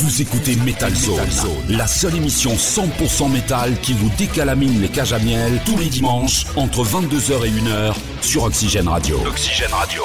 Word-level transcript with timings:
Vous 0.00 0.22
écoutez 0.22 0.54
Metal 0.54 0.94
Zone, 0.94 1.18
la 1.68 1.88
seule 1.88 2.14
émission 2.14 2.54
100% 2.54 3.32
métal 3.32 3.76
qui 3.80 3.94
vous 3.94 4.08
décalamine 4.16 4.80
les 4.80 4.88
cages 4.88 5.12
à 5.12 5.18
miel 5.18 5.60
tous 5.66 5.76
les 5.76 5.86
dimanches 5.86 6.46
entre 6.54 6.84
22h 6.84 7.44
et 7.44 7.50
1h 7.50 7.94
sur 8.22 8.44
Oxygène 8.44 8.86
Radio. 8.86 9.20
Oxygène 9.26 9.72
Radio. 9.72 10.04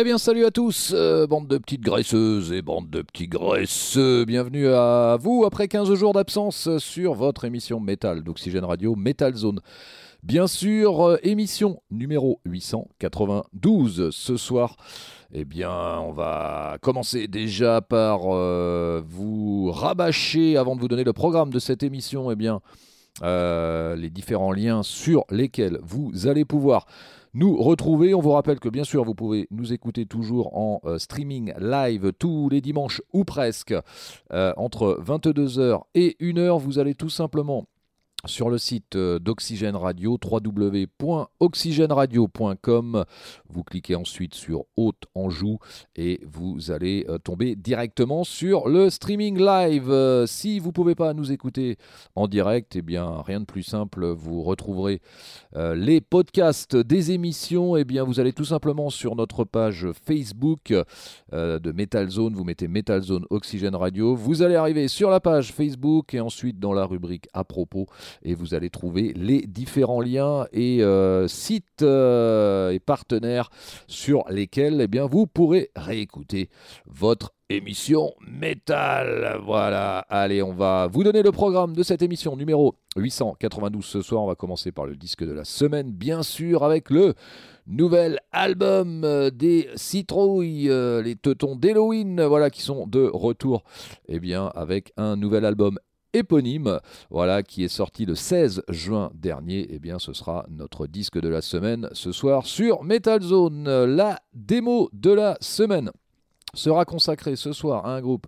Eh 0.00 0.04
bien, 0.04 0.16
salut 0.16 0.46
à 0.46 0.50
tous, 0.50 0.92
euh, 0.94 1.26
bande 1.26 1.46
de 1.46 1.58
petites 1.58 1.82
graisseuses 1.82 2.52
et 2.52 2.62
bande 2.62 2.88
de 2.88 3.02
petits 3.02 3.28
graisseux. 3.28 4.24
Bienvenue 4.24 4.68
à 4.68 5.18
vous 5.20 5.44
après 5.44 5.68
15 5.68 5.92
jours 5.92 6.14
d'absence 6.14 6.78
sur 6.78 7.12
votre 7.12 7.44
émission 7.44 7.80
Métal 7.80 8.22
d'Oxygène 8.22 8.64
Radio 8.64 8.96
Metal 8.96 9.34
Zone. 9.34 9.60
Bien 10.22 10.46
sûr, 10.46 11.06
euh, 11.06 11.18
émission 11.22 11.82
numéro 11.90 12.40
892 12.46 14.08
ce 14.10 14.36
soir. 14.38 14.76
Eh 15.34 15.44
bien, 15.44 16.00
on 16.00 16.12
va 16.12 16.78
commencer 16.80 17.28
déjà 17.28 17.82
par 17.82 18.22
euh, 18.24 19.02
vous 19.06 19.70
rabâcher, 19.70 20.56
avant 20.56 20.76
de 20.76 20.80
vous 20.80 20.88
donner 20.88 21.04
le 21.04 21.12
programme 21.12 21.50
de 21.50 21.58
cette 21.58 21.82
émission, 21.82 22.30
eh 22.30 22.36
bien, 22.36 22.62
les 23.22 24.10
différents 24.10 24.52
liens 24.52 24.82
sur 24.82 25.24
lesquels 25.30 25.78
vous 25.82 26.26
allez 26.26 26.44
pouvoir 26.44 26.86
nous 27.34 27.56
retrouver. 27.56 28.14
On 28.14 28.20
vous 28.20 28.32
rappelle 28.32 28.60
que 28.60 28.68
bien 28.68 28.84
sûr, 28.84 29.04
vous 29.04 29.14
pouvez 29.14 29.46
nous 29.50 29.72
écouter 29.72 30.06
toujours 30.06 30.56
en 30.56 30.80
euh, 30.84 30.98
streaming 30.98 31.52
live 31.58 32.12
tous 32.18 32.48
les 32.48 32.60
dimanches 32.60 33.02
ou 33.12 33.24
presque 33.24 33.74
euh, 34.32 34.52
entre 34.56 35.00
22h 35.04 35.82
et 35.94 36.16
1h. 36.20 36.58
Vous 36.58 36.78
allez 36.78 36.94
tout 36.94 37.10
simplement 37.10 37.66
sur 38.26 38.50
le 38.50 38.58
site 38.58 38.96
euh, 38.96 39.18
d'Oxygène 39.18 39.76
Radio, 39.76 40.18
www.oxygèneradio.com. 40.22 43.04
Vous 43.48 43.64
cliquez 43.64 43.94
ensuite 43.94 44.34
sur 44.34 44.66
Haute 44.76 45.04
en 45.14 45.30
joue 45.30 45.56
et 45.96 46.20
vous 46.26 46.70
allez 46.70 47.06
euh, 47.08 47.16
tomber 47.18 47.56
directement 47.56 48.24
sur 48.24 48.68
le 48.68 48.90
streaming 48.90 49.38
live. 49.38 49.90
Euh, 49.90 50.26
si 50.26 50.58
vous 50.58 50.66
ne 50.68 50.72
pouvez 50.72 50.94
pas 50.94 51.14
nous 51.14 51.32
écouter 51.32 51.78
en 52.14 52.28
direct, 52.28 52.76
eh 52.76 52.82
bien 52.82 53.22
rien 53.22 53.40
de 53.40 53.46
plus 53.46 53.62
simple, 53.62 54.06
vous 54.06 54.42
retrouverez 54.42 55.00
les 55.54 56.00
podcasts 56.00 56.76
des 56.76 57.12
émissions. 57.12 57.76
Eh 57.76 57.84
bien 57.84 58.02
vous 58.04 58.20
allez 58.20 58.32
tout 58.32 58.44
simplement 58.44 58.90
sur 58.90 59.16
notre 59.16 59.44
page 59.44 59.88
Facebook 60.06 60.72
de 61.32 61.72
Metal 61.72 62.08
Zone, 62.08 62.34
vous 62.34 62.44
mettez 62.44 62.68
Metal 62.68 63.02
Zone 63.02 63.26
Oxygène 63.30 63.74
Radio. 63.74 64.14
Vous 64.14 64.42
allez 64.42 64.54
arriver 64.54 64.86
sur 64.88 65.10
la 65.10 65.20
page 65.20 65.52
Facebook 65.52 66.14
et 66.14 66.20
ensuite 66.20 66.58
dans 66.58 66.72
la 66.72 66.84
rubrique 66.84 67.28
à 67.32 67.44
propos 67.44 67.86
et 68.22 68.34
vous 68.34 68.54
allez 68.54 68.70
trouver 68.70 69.12
les 69.14 69.42
différents 69.42 70.00
liens 70.00 70.46
et 70.52 70.82
euh, 70.82 71.28
sites 71.28 71.82
euh, 71.82 72.70
et 72.70 72.78
partenaires 72.78 73.50
sur 73.86 74.24
lesquels 74.28 74.80
eh 74.80 74.88
bien, 74.88 75.06
vous 75.06 75.26
pourrez 75.26 75.70
réécouter 75.76 76.48
votre 76.86 77.32
émission 77.48 78.12
métal. 78.26 79.40
Voilà, 79.44 80.00
allez, 80.08 80.42
on 80.42 80.52
va 80.52 80.86
vous 80.86 81.02
donner 81.02 81.22
le 81.22 81.32
programme 81.32 81.74
de 81.74 81.82
cette 81.82 82.02
émission 82.02 82.36
numéro 82.36 82.76
892 82.96 83.84
ce 83.84 84.02
soir. 84.02 84.22
On 84.22 84.26
va 84.26 84.36
commencer 84.36 84.70
par 84.70 84.86
le 84.86 84.96
disque 84.96 85.24
de 85.24 85.32
la 85.32 85.44
semaine, 85.44 85.90
bien 85.90 86.22
sûr, 86.22 86.62
avec 86.62 86.90
le 86.90 87.14
nouvel 87.66 88.20
album 88.32 89.02
euh, 89.04 89.30
des 89.30 89.68
citrouilles, 89.74 90.68
les 90.68 91.16
teutons 91.16 91.56
d'Halloween, 91.56 92.22
voilà, 92.22 92.50
qui 92.50 92.62
sont 92.62 92.86
de 92.86 93.10
retour, 93.12 93.64
eh 94.08 94.20
bien, 94.20 94.46
avec 94.54 94.92
un 94.96 95.16
nouvel 95.16 95.44
album 95.44 95.78
éponyme, 96.12 96.80
voilà, 97.10 97.42
qui 97.42 97.64
est 97.64 97.68
sorti 97.68 98.04
le 98.04 98.14
16 98.14 98.62
juin 98.68 99.10
dernier. 99.14 99.66
Eh 99.70 99.78
bien, 99.78 99.98
ce 99.98 100.12
sera 100.12 100.46
notre 100.48 100.86
disque 100.86 101.20
de 101.20 101.28
la 101.28 101.42
semaine 101.42 101.88
ce 101.92 102.12
soir 102.12 102.46
sur 102.46 102.84
Metal 102.84 103.22
Zone. 103.22 103.64
La 103.84 104.20
démo 104.32 104.90
de 104.92 105.10
la 105.10 105.36
semaine 105.40 105.90
sera 106.54 106.84
consacrée 106.84 107.36
ce 107.36 107.52
soir 107.52 107.86
à 107.86 107.94
un 107.94 108.00
groupe 108.00 108.26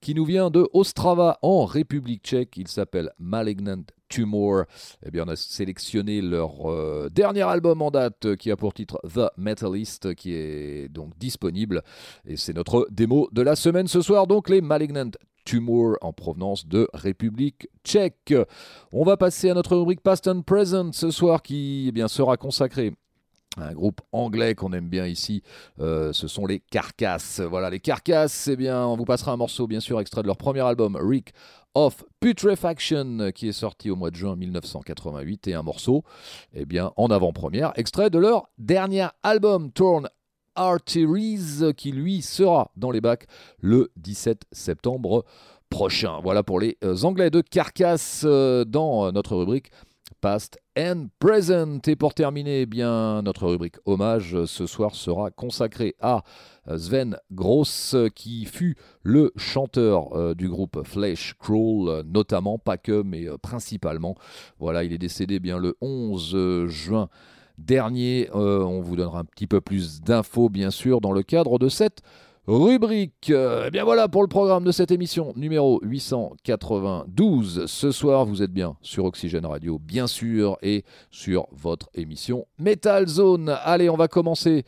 qui 0.00 0.14
nous 0.14 0.24
vient 0.24 0.50
de 0.50 0.68
Ostrava 0.72 1.38
en 1.42 1.64
République 1.64 2.22
tchèque. 2.22 2.56
Il 2.56 2.68
s'appelle 2.68 3.10
Malignant 3.18 3.84
Tumor. 4.08 4.64
Eh 5.04 5.10
bien, 5.10 5.24
on 5.26 5.28
a 5.28 5.36
sélectionné 5.36 6.20
leur 6.20 6.70
euh, 6.70 7.08
dernier 7.10 7.42
album 7.42 7.82
en 7.82 7.90
date 7.90 8.36
qui 8.36 8.50
a 8.50 8.56
pour 8.56 8.74
titre 8.74 9.00
The 9.12 9.30
Metalist, 9.36 10.14
qui 10.14 10.34
est 10.34 10.88
donc 10.88 11.16
disponible. 11.18 11.82
Et 12.26 12.36
c'est 12.36 12.54
notre 12.54 12.86
démo 12.90 13.28
de 13.32 13.42
la 13.42 13.56
semaine 13.56 13.88
ce 13.88 14.00
soir. 14.00 14.26
Donc, 14.26 14.48
les 14.48 14.60
Malignant 14.60 15.10
Tumor 15.44 15.96
en 16.02 16.12
provenance 16.12 16.66
de 16.66 16.88
République 16.92 17.68
tchèque. 17.84 18.34
On 18.92 19.04
va 19.04 19.16
passer 19.16 19.48
à 19.48 19.54
notre 19.54 19.76
rubrique 19.76 20.02
Past 20.02 20.26
and 20.28 20.42
Present 20.42 20.92
ce 20.92 21.10
soir 21.10 21.40
qui 21.40 21.86
eh 21.88 21.92
bien, 21.92 22.08
sera 22.08 22.36
consacrée 22.36 22.92
un 23.56 23.72
groupe 23.72 24.00
anglais 24.12 24.54
qu'on 24.54 24.72
aime 24.72 24.88
bien 24.88 25.06
ici, 25.06 25.42
euh, 25.80 26.12
ce 26.12 26.28
sont 26.28 26.46
les 26.46 26.60
Carcasses. 26.60 27.40
Voilà, 27.40 27.70
les 27.70 27.80
Carcasses, 27.80 28.48
eh 28.48 28.56
bien, 28.56 28.86
on 28.86 28.96
vous 28.96 29.04
passera 29.04 29.32
un 29.32 29.36
morceau, 29.36 29.66
bien 29.66 29.80
sûr, 29.80 30.00
extrait 30.00 30.22
de 30.22 30.26
leur 30.26 30.36
premier 30.36 30.60
album, 30.60 30.96
Rick 31.00 31.32
of 31.74 32.04
Putrefaction, 32.20 33.32
qui 33.34 33.48
est 33.48 33.52
sorti 33.52 33.90
au 33.90 33.96
mois 33.96 34.10
de 34.10 34.16
juin 34.16 34.36
1988, 34.36 35.48
et 35.48 35.54
un 35.54 35.62
morceau, 35.62 36.04
eh 36.54 36.64
bien, 36.64 36.92
en 36.96 37.08
avant-première, 37.08 37.72
extrait 37.76 38.10
de 38.10 38.18
leur 38.18 38.48
dernier 38.58 39.08
album, 39.22 39.70
Torn 39.72 40.08
Arteries, 40.54 41.74
qui 41.76 41.92
lui 41.92 42.22
sera 42.22 42.70
dans 42.76 42.90
les 42.90 43.00
bacs 43.00 43.26
le 43.60 43.90
17 43.96 44.44
septembre 44.52 45.24
prochain. 45.68 46.20
Voilà 46.22 46.42
pour 46.42 46.60
les 46.60 46.78
euh, 46.82 46.96
Anglais 47.02 47.30
de 47.30 47.42
Carcasse 47.42 48.22
euh, 48.24 48.64
dans 48.64 49.12
notre 49.12 49.36
rubrique 49.36 49.70
Past 50.20 50.58
and 50.76 51.08
Present. 51.18 51.80
Et 51.86 51.96
pour 51.96 52.14
terminer, 52.14 52.62
eh 52.62 52.66
bien, 52.66 53.22
notre 53.22 53.46
rubrique 53.46 53.76
hommage 53.84 54.34
euh, 54.34 54.46
ce 54.46 54.66
soir 54.66 54.94
sera 54.94 55.30
consacrée 55.30 55.94
à 56.00 56.22
Sven 56.76 57.16
Gross, 57.30 57.94
qui 58.14 58.44
fut 58.44 58.76
le 59.02 59.32
chanteur 59.36 60.34
du 60.34 60.48
groupe 60.48 60.82
Flesh 60.84 61.34
Crawl, 61.38 62.02
notamment, 62.04 62.58
pas 62.58 62.76
que, 62.76 63.02
mais 63.02 63.26
principalement. 63.40 64.16
Voilà, 64.58 64.82
il 64.82 64.92
est 64.92 64.98
décédé 64.98 65.38
bien 65.38 65.58
le 65.58 65.76
11 65.80 66.66
juin 66.66 67.08
dernier. 67.58 68.28
Euh, 68.34 68.62
on 68.62 68.80
vous 68.80 68.96
donnera 68.96 69.20
un 69.20 69.24
petit 69.24 69.46
peu 69.46 69.60
plus 69.60 70.00
d'infos, 70.00 70.48
bien 70.48 70.70
sûr, 70.70 71.00
dans 71.00 71.12
le 71.12 71.22
cadre 71.22 71.58
de 71.58 71.68
cette 71.68 72.02
rubrique. 72.46 73.30
Euh, 73.30 73.64
eh 73.66 73.70
bien 73.70 73.84
voilà 73.84 74.08
pour 74.08 74.22
le 74.22 74.28
programme 74.28 74.64
de 74.64 74.72
cette 74.72 74.90
émission 74.90 75.32
numéro 75.36 75.80
892. 75.82 77.66
Ce 77.66 77.90
soir, 77.90 78.24
vous 78.24 78.42
êtes 78.42 78.52
bien 78.52 78.76
sur 78.82 79.04
Oxygène 79.04 79.46
Radio, 79.46 79.78
bien 79.78 80.06
sûr, 80.06 80.56
et 80.62 80.84
sur 81.10 81.48
votre 81.52 81.88
émission 81.94 82.46
Metal 82.58 83.06
Zone. 83.06 83.56
Allez, 83.64 83.90
on 83.90 83.96
va 83.96 84.08
commencer 84.08 84.64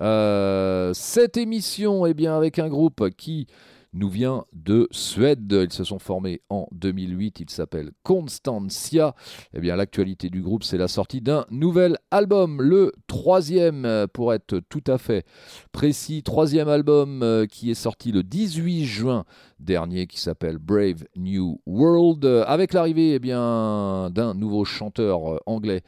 euh, 0.00 0.92
cette 0.94 1.36
émission 1.36 2.06
eh 2.06 2.14
bien, 2.14 2.36
avec 2.36 2.58
un 2.58 2.68
groupe 2.68 3.10
qui 3.16 3.46
nous 3.92 4.08
vient 4.08 4.44
de 4.52 4.88
Suède. 4.90 5.50
Ils 5.50 5.72
se 5.72 5.84
sont 5.84 5.98
formés 5.98 6.40
en 6.48 6.66
2008. 6.72 7.40
Il 7.40 7.50
s'appelle 7.50 7.90
Constantia. 8.02 9.14
Eh 9.54 9.60
bien, 9.60 9.76
l'actualité 9.76 10.30
du 10.30 10.42
groupe, 10.42 10.64
c'est 10.64 10.78
la 10.78 10.88
sortie 10.88 11.20
d'un 11.20 11.46
nouvel 11.50 11.98
album, 12.10 12.60
le 12.62 12.92
troisième, 13.06 14.06
pour 14.12 14.32
être 14.32 14.60
tout 14.68 14.84
à 14.86 14.98
fait 14.98 15.26
précis, 15.72 16.22
troisième 16.22 16.68
album 16.68 17.22
euh, 17.22 17.46
qui 17.46 17.70
est 17.70 17.74
sorti 17.74 18.12
le 18.12 18.22
18 18.22 18.84
juin 18.84 19.24
dernier, 19.62 20.06
qui 20.06 20.20
s'appelle 20.20 20.58
Brave 20.58 21.04
New 21.16 21.60
World, 21.66 22.24
avec 22.46 22.72
l'arrivée 22.72 23.14
eh 23.14 23.18
d'un 23.18 24.34
nouveau 24.34 24.64
chanteur 24.64 25.34
euh, 25.34 25.38
anglais 25.46 25.82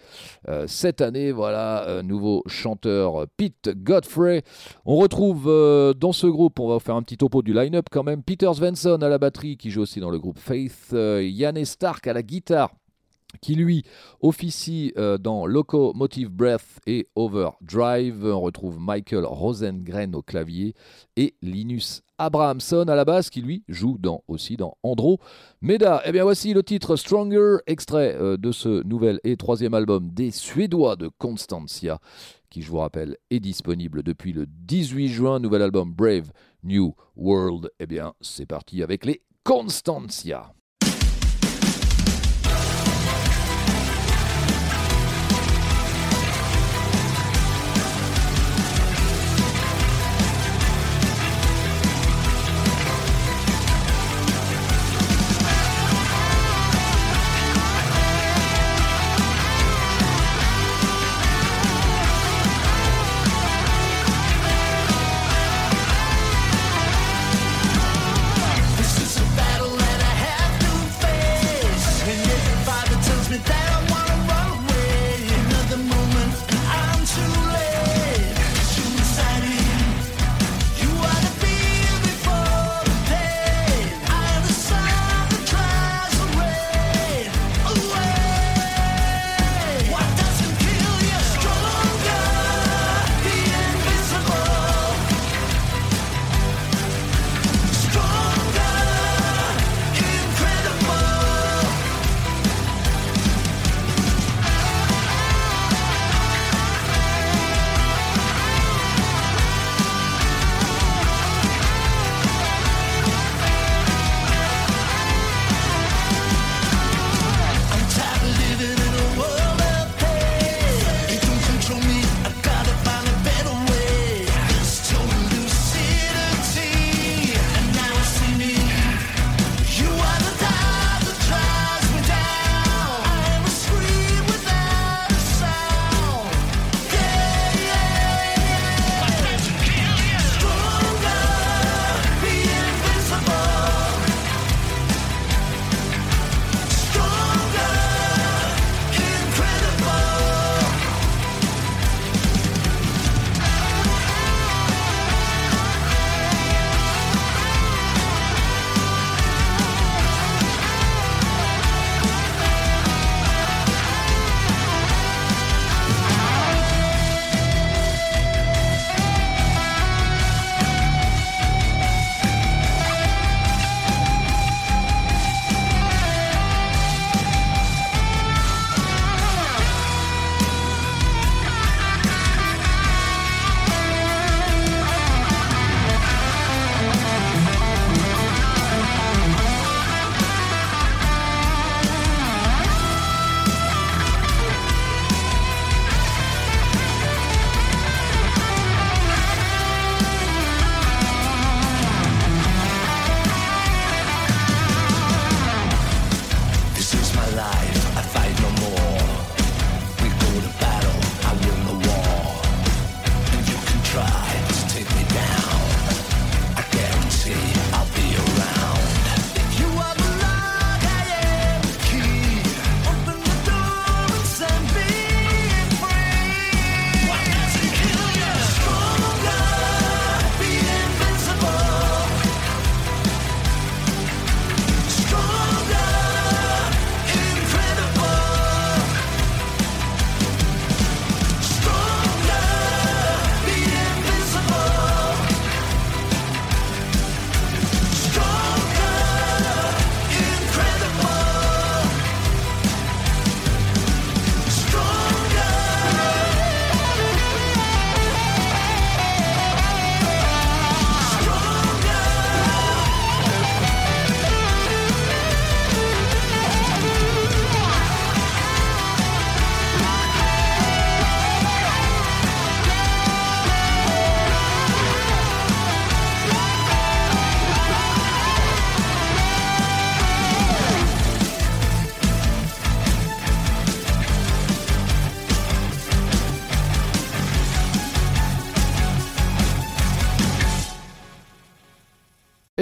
euh, 0.48 0.66
cette 0.66 1.00
année. 1.00 1.32
Voilà, 1.32 2.02
nouveau 2.02 2.42
chanteur 2.46 3.26
Pete 3.36 3.70
Godfrey. 3.76 4.42
On 4.84 4.96
retrouve 4.96 5.44
dans 5.98 6.12
ce 6.12 6.26
groupe, 6.26 6.60
on 6.60 6.68
va 6.68 6.78
faire 6.78 6.96
un 6.96 7.02
petit 7.02 7.16
topo 7.16 7.42
du 7.42 7.52
line-up 7.52 7.86
quand 7.90 8.04
même, 8.04 8.22
Peter 8.22 8.50
Svensson 8.52 8.98
à 9.02 9.08
la 9.08 9.18
batterie 9.18 9.56
qui 9.56 9.70
joue 9.70 9.82
aussi 9.82 10.00
dans 10.00 10.10
le 10.10 10.18
groupe 10.18 10.38
Faith, 10.38 10.92
Yann 10.92 11.64
Stark 11.64 12.06
à 12.06 12.12
la 12.12 12.22
guitare 12.22 12.70
qui 13.40 13.54
lui 13.54 13.84
officie 14.20 14.92
euh, 14.96 15.18
dans 15.18 15.46
Locomotive 15.46 16.30
Breath 16.30 16.80
et 16.86 17.06
Overdrive. 17.14 18.24
On 18.24 18.40
retrouve 18.40 18.78
Michael 18.78 19.24
Rosengren 19.24 20.14
au 20.14 20.22
clavier 20.22 20.74
et 21.16 21.34
Linus 21.42 22.02
Abrahamson 22.18 22.86
à 22.88 22.94
la 22.94 23.04
basse 23.04 23.30
qui 23.30 23.40
lui 23.40 23.64
joue 23.68 23.98
aussi 24.28 24.56
dans 24.56 24.76
Andro 24.82 25.18
Meda. 25.60 26.02
Et 26.04 26.08
eh 26.08 26.12
bien 26.12 26.24
voici 26.24 26.54
le 26.54 26.62
titre 26.62 26.96
Stronger, 26.96 27.56
extrait 27.66 28.14
euh, 28.14 28.36
de 28.36 28.52
ce 28.52 28.82
nouvel 28.84 29.20
et 29.24 29.36
troisième 29.36 29.74
album 29.74 30.10
des 30.10 30.30
Suédois 30.30 30.96
de 30.96 31.10
Constantia, 31.18 31.98
qui 32.50 32.62
je 32.62 32.70
vous 32.70 32.78
rappelle 32.78 33.16
est 33.30 33.40
disponible 33.40 34.02
depuis 34.02 34.32
le 34.32 34.46
18 34.46 35.08
juin. 35.08 35.40
Nouvel 35.40 35.62
album 35.62 35.92
Brave 35.92 36.30
New 36.62 36.94
World. 37.16 37.70
Eh 37.80 37.86
bien 37.86 38.14
c'est 38.20 38.46
parti 38.46 38.82
avec 38.82 39.04
les 39.04 39.22
Constantia. 39.42 40.54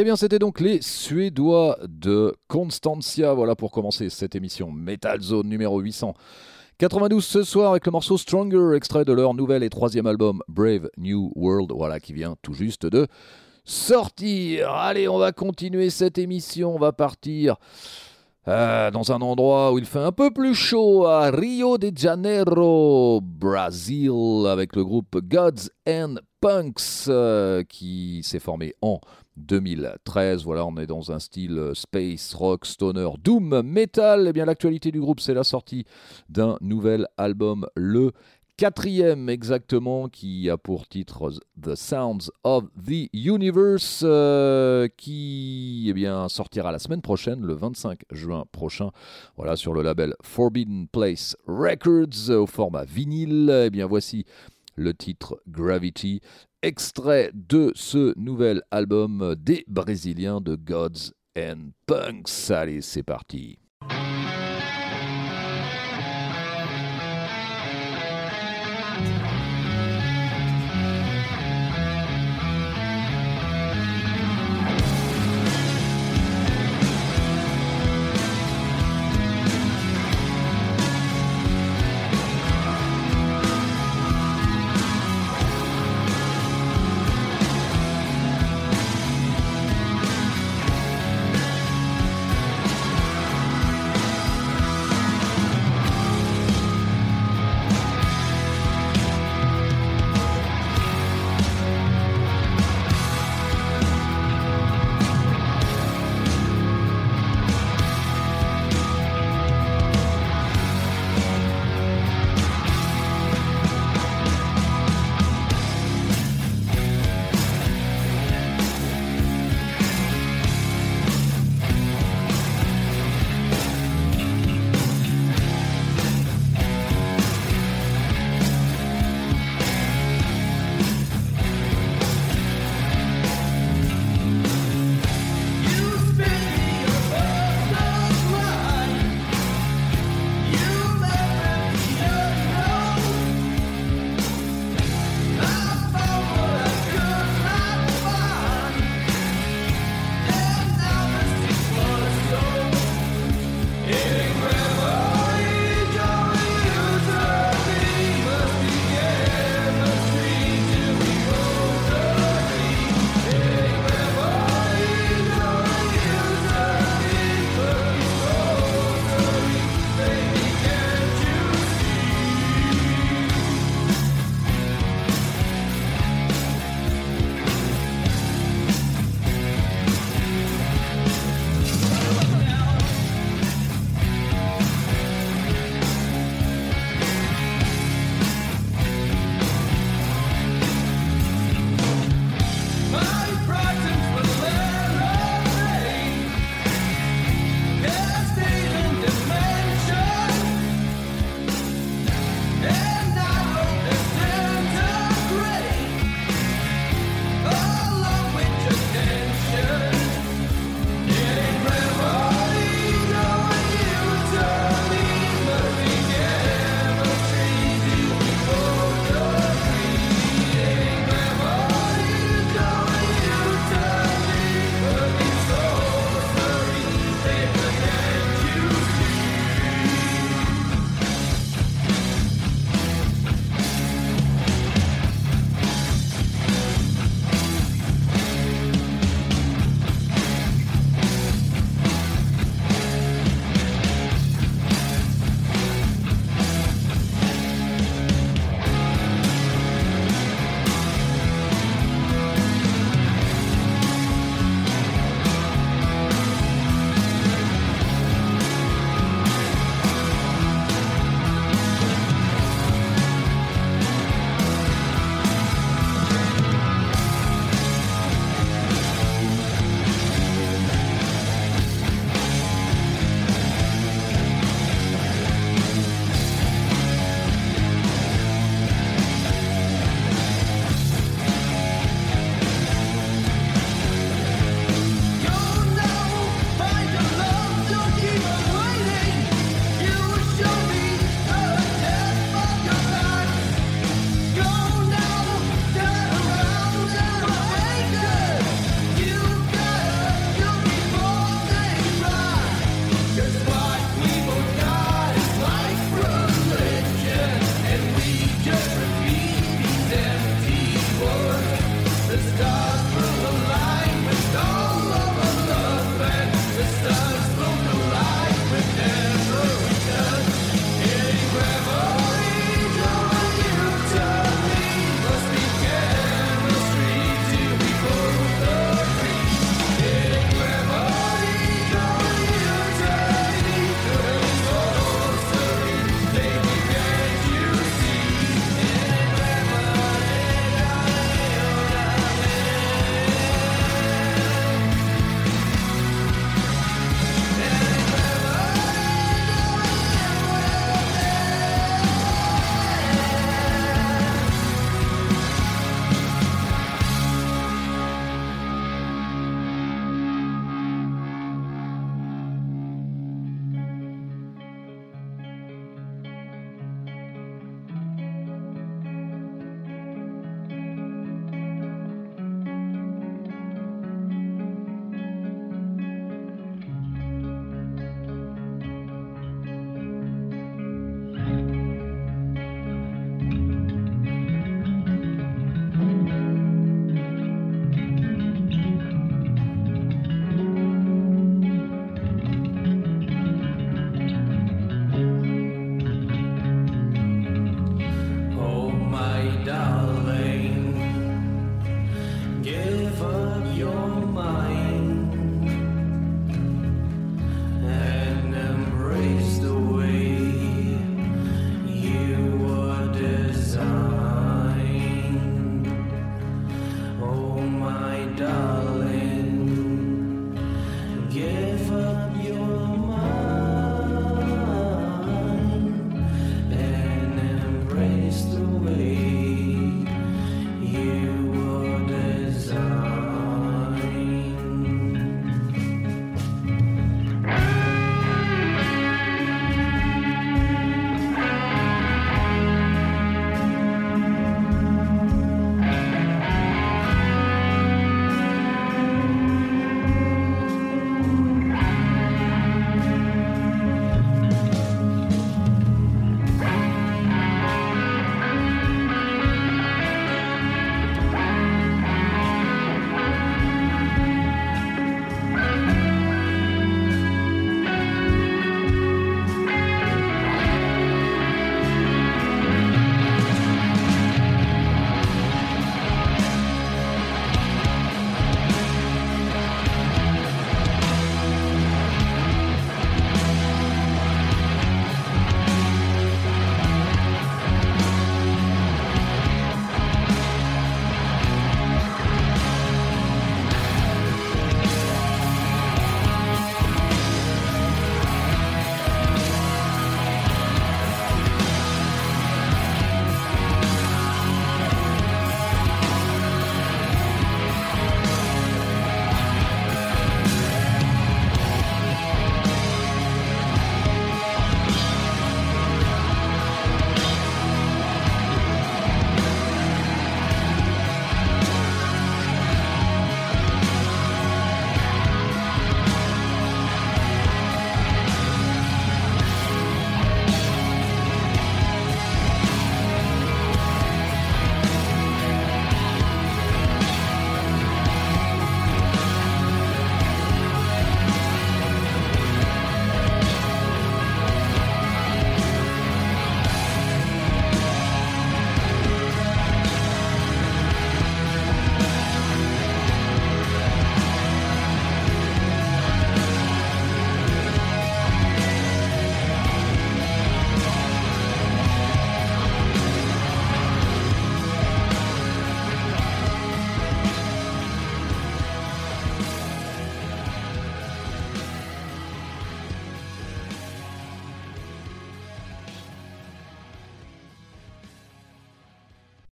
Eh 0.02 0.04
bien, 0.04 0.16
c'était 0.16 0.40
donc 0.40 0.58
les 0.58 0.82
Suédois 0.82 1.78
de 1.86 2.34
Constantia. 2.48 3.34
Voilà 3.34 3.54
pour 3.54 3.70
commencer 3.70 4.10
cette 4.10 4.34
émission 4.34 4.72
Metal 4.72 5.20
Zone 5.20 5.48
numéro 5.48 5.78
892 5.78 7.24
ce 7.24 7.44
soir 7.44 7.70
avec 7.70 7.86
le 7.86 7.92
morceau 7.92 8.18
Stronger, 8.18 8.74
extrait 8.74 9.04
de 9.04 9.12
leur 9.12 9.32
nouvel 9.32 9.62
et 9.62 9.70
troisième 9.70 10.08
album 10.08 10.42
Brave 10.48 10.90
New 10.98 11.30
World, 11.36 11.70
voilà 11.70 12.00
qui 12.00 12.14
vient 12.14 12.34
tout 12.42 12.52
juste 12.52 12.84
de 12.84 13.06
sortir. 13.64 14.72
Allez, 14.72 15.06
on 15.06 15.18
va 15.18 15.30
continuer 15.30 15.88
cette 15.88 16.18
émission, 16.18 16.74
on 16.74 16.80
va 16.80 16.90
partir 16.90 17.54
euh, 18.48 18.90
dans 18.90 19.12
un 19.12 19.20
endroit 19.20 19.72
où 19.72 19.78
il 19.78 19.86
fait 19.86 20.00
un 20.00 20.10
peu 20.10 20.32
plus 20.32 20.56
chaud, 20.56 21.06
à 21.06 21.30
Rio 21.30 21.78
de 21.78 21.92
Janeiro, 21.94 23.20
Brésil, 23.22 24.48
avec 24.48 24.74
le 24.74 24.82
groupe 24.82 25.16
Gods 25.22 25.68
and 25.88 26.16
Punks, 26.42 27.06
euh, 27.06 27.62
qui 27.62 28.20
s'est 28.24 28.40
formé 28.40 28.74
en 28.82 29.00
2013. 29.36 30.42
Voilà, 30.42 30.66
on 30.66 30.76
est 30.76 30.88
dans 30.88 31.12
un 31.12 31.20
style 31.20 31.56
euh, 31.56 31.72
space, 31.72 32.34
rock, 32.34 32.66
stoner, 32.66 33.10
doom, 33.22 33.62
metal. 33.62 34.26
Et 34.26 34.30
eh 34.30 34.32
bien, 34.32 34.44
l'actualité 34.44 34.90
du 34.90 35.00
groupe, 35.00 35.20
c'est 35.20 35.34
la 35.34 35.44
sortie 35.44 35.84
d'un 36.28 36.58
nouvel 36.60 37.06
album 37.16 37.68
le 37.76 38.10
quatrième 38.56 39.28
exactement, 39.28 40.08
qui 40.08 40.50
a 40.50 40.56
pour 40.56 40.86
titre 40.86 41.32
The 41.60 41.74
Sounds 41.74 42.30
of 42.44 42.64
the 42.86 43.08
Universe, 43.12 44.02
euh, 44.04 44.88
qui 44.96 45.86
eh 45.88 45.92
bien, 45.92 46.28
sortira 46.28 46.70
la 46.70 46.78
semaine 46.78 47.02
prochaine, 47.02 47.40
le 47.44 47.54
25 47.54 48.00
juin 48.12 48.44
prochain, 48.52 48.90
voilà, 49.36 49.56
sur 49.56 49.74
le 49.74 49.82
label 49.82 50.14
Forbidden 50.22 50.86
Place 50.88 51.36
Records, 51.46 52.30
au 52.30 52.46
format 52.46 52.84
vinyle. 52.84 53.50
Eh 53.66 53.70
bien, 53.70 53.86
voici 53.86 54.26
le 54.76 54.94
titre 54.94 55.40
Gravity, 55.48 56.20
extrait 56.62 57.30
de 57.34 57.72
ce 57.74 58.18
nouvel 58.18 58.62
album 58.70 59.34
des 59.38 59.64
Brésiliens 59.68 60.40
de 60.40 60.54
Gods 60.56 61.12
and 61.36 61.70
Punks. 61.86 62.50
Allez, 62.50 62.80
c'est 62.80 63.02
parti. 63.02 63.58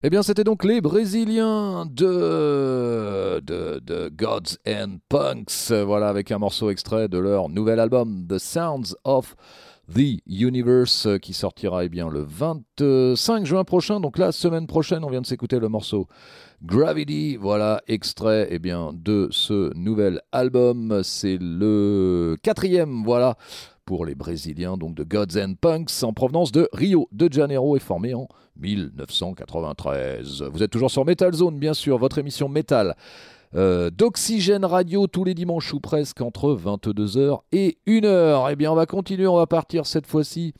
Eh 0.05 0.09
bien, 0.09 0.21
c'était 0.21 0.43
donc 0.43 0.65
les 0.65 0.81
Brésiliens 0.81 1.85
de, 1.85 3.39
de, 3.39 4.09
Gods 4.09 4.57
and 4.67 4.97
Punks, 5.07 5.71
voilà, 5.71 6.09
avec 6.09 6.29
un 6.29 6.39
morceau 6.39 6.69
extrait 6.71 7.07
de 7.07 7.17
leur 7.17 7.47
nouvel 7.47 7.79
album, 7.79 8.27
The 8.27 8.37
Sounds 8.37 8.97
of 9.05 9.37
The 9.95 10.19
Universe, 10.27 11.07
qui 11.21 11.31
sortira 11.31 11.85
eh 11.85 11.89
bien, 11.89 12.09
le 12.09 12.19
25 12.19 13.45
juin 13.45 13.63
prochain. 13.63 14.01
Donc 14.01 14.17
la 14.17 14.33
semaine 14.33 14.67
prochaine, 14.67 15.05
on 15.05 15.09
vient 15.09 15.21
de 15.21 15.25
s'écouter 15.25 15.57
le 15.57 15.69
morceau 15.69 16.09
Gravity, 16.63 17.37
voilà, 17.37 17.81
extrait 17.87 18.49
eh 18.51 18.59
bien, 18.59 18.91
de 18.93 19.29
ce 19.31 19.73
nouvel 19.73 20.19
album. 20.33 20.99
C'est 21.03 21.37
le 21.39 22.35
quatrième, 22.43 23.03
voilà, 23.05 23.37
pour 23.85 24.05
les 24.05 24.15
Brésiliens, 24.15 24.77
donc 24.77 24.95
de 24.95 25.03
Gods 25.03 25.37
and 25.37 25.55
Punks, 25.59 26.03
en 26.03 26.13
provenance 26.13 26.51
de 26.51 26.69
Rio 26.73 27.07
de 27.11 27.31
Janeiro 27.31 27.75
et 27.75 27.79
formé 27.79 28.13
en 28.13 28.27
1993. 28.57 30.43
Vous 30.51 30.63
êtes 30.63 30.71
toujours 30.71 30.91
sur 30.91 31.05
Metal 31.05 31.33
Zone, 31.33 31.59
bien 31.59 31.73
sûr, 31.73 31.97
votre 31.97 32.17
émission 32.17 32.49
Metal. 32.49 32.95
Euh, 33.55 33.91
d'Oxygène 33.91 34.65
Radio 34.65 35.05
tous 35.05 35.23
les 35.23 35.35
dimanches 35.35 35.73
ou 35.73 35.79
presque 35.79 36.21
entre 36.21 36.55
22h 36.55 37.41
et 37.51 37.77
1h. 37.85 38.47
Eh 38.51 38.55
bien, 38.55 38.71
on 38.71 38.75
va 38.75 38.87
continuer, 38.87 39.27
on 39.27 39.35
va 39.35 39.45
partir 39.45 39.85
cette 39.85 40.07
fois-ci 40.07 40.53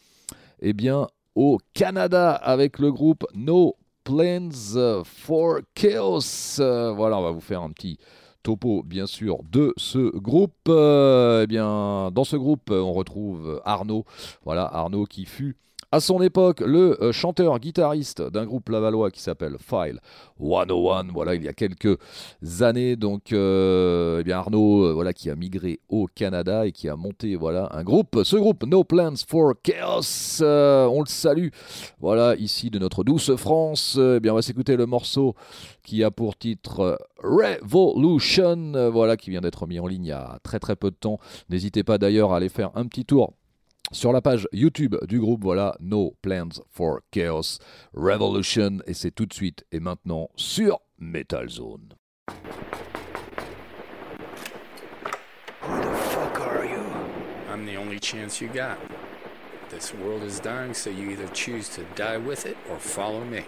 eh 0.62 0.74
bien, 0.74 1.08
au 1.34 1.58
Canada 1.74 2.34
avec 2.34 2.78
le 2.78 2.92
groupe 2.92 3.26
No 3.34 3.76
Plans 4.04 5.04
for 5.06 5.60
Chaos. 5.74 6.60
Euh, 6.60 6.92
voilà, 6.92 7.18
on 7.18 7.24
va 7.24 7.32
vous 7.32 7.42
faire 7.42 7.62
un 7.62 7.72
petit 7.72 7.98
topo, 8.44 8.84
bien 8.84 9.08
sûr, 9.08 9.40
de 9.52 9.74
ce 9.78 10.16
groupe. 10.18 10.54
Euh, 10.68 11.44
eh 11.44 11.48
bien, 11.48 12.12
dans 12.12 12.24
ce 12.24 12.36
groupe, 12.36 12.70
on 12.70 12.94
retrouve 12.94 13.62
Arnaud. 13.66 14.06
Voilà, 14.46 14.66
Arnaud 14.66 15.06
qui 15.06 15.26
fut 15.26 15.56
à 15.94 16.00
son 16.00 16.24
époque, 16.24 16.62
le 16.62 17.00
euh, 17.04 17.12
chanteur-guitariste 17.12 18.24
d'un 18.24 18.48
groupe 18.48 18.70
lavallois 18.70 19.12
qui 19.12 19.22
s'appelle 19.22 19.58
File 19.60 20.00
101, 20.40 21.10
voilà, 21.14 21.36
il 21.36 21.44
y 21.44 21.48
a 21.48 21.54
quelques 21.54 22.00
années, 22.62 22.96
donc 22.96 23.32
euh, 23.32 24.18
eh 24.20 24.24
bien 24.24 24.40
Arnaud, 24.40 24.86
euh, 24.86 24.94
voilà, 24.94 25.14
qui 25.14 25.30
a 25.30 25.36
migré 25.36 25.82
au 25.90 26.08
Canada 26.08 26.66
et 26.66 26.72
qui 26.72 26.90
a 26.90 26.96
monté, 26.96 27.36
voilà, 27.36 27.70
un 27.74 27.84
groupe, 27.84 28.22
ce 28.24 28.36
groupe 28.36 28.66
No 28.66 28.84
Plans 28.84 29.14
for 29.28 29.54
Chaos, 29.62 30.42
on 30.42 31.00
le 31.00 31.10
salue, 31.10 31.50
voilà, 32.00 32.36
ici 32.38 32.72
de 32.72 32.80
notre 32.80 33.04
douce 33.04 33.36
France, 33.36 34.00
eh 34.00 34.20
bien 34.20 34.32
on 34.32 34.38
va 34.38 34.42
s'écouter 34.42 34.76
le 34.76 34.88
morceau 34.88 35.36
qui 35.84 36.04
a 36.04 36.10
pour 36.10 36.36
titre 36.36 36.98
Revolution, 37.22 38.90
voilà, 38.90 39.16
qui 39.16 39.30
vient 39.30 39.42
d'être 39.42 39.68
mis 39.68 39.80
en 39.80 39.86
ligne 39.86 40.06
il 40.06 40.10
y 40.10 40.12
a 40.12 40.40
très 40.42 40.58
très 40.58 40.76
peu 40.76 40.90
de 40.90 40.96
temps. 40.96 41.20
N'hésitez 41.50 41.84
pas 41.84 42.00
d'ailleurs 42.00 42.34
à 42.34 42.38
aller 42.38 42.50
faire 42.50 42.72
un 42.74 42.88
petit 42.88 43.06
tour 43.06 43.34
sur 43.94 44.12
la 44.12 44.22
page 44.22 44.48
YouTube 44.52 44.96
du 45.08 45.20
groupe, 45.20 45.44
voilà, 45.44 45.76
No 45.80 46.16
Plans 46.22 46.62
for 46.72 47.00
Chaos 47.12 47.60
Revolution, 47.94 48.80
et 48.88 48.94
c'est 48.94 49.12
tout 49.12 49.26
de 49.26 49.34
suite 49.34 49.64
et 49.72 49.80
maintenant 49.80 50.30
sur 50.36 50.80
Metal 50.98 51.48
Zone. 51.50 51.94
Who 55.62 55.82
the 55.82 55.96
fuck 55.96 56.40
are 56.42 56.66
you? 56.66 56.84
I'm 57.52 57.66
the 57.66 57.78
only 57.78 58.00
chance 58.00 58.42
you 58.42 58.50
got. 58.50 58.78
This 59.70 59.94
world 59.94 60.24
is 60.24 60.40
dying, 60.40 60.74
so 60.74 60.90
you 60.90 61.10
either 61.10 61.28
choose 61.34 61.70
to 61.70 61.84
die 61.96 62.18
with 62.18 62.46
it 62.46 62.58
or 62.70 62.80
follow 62.80 63.24
me. 63.24 63.46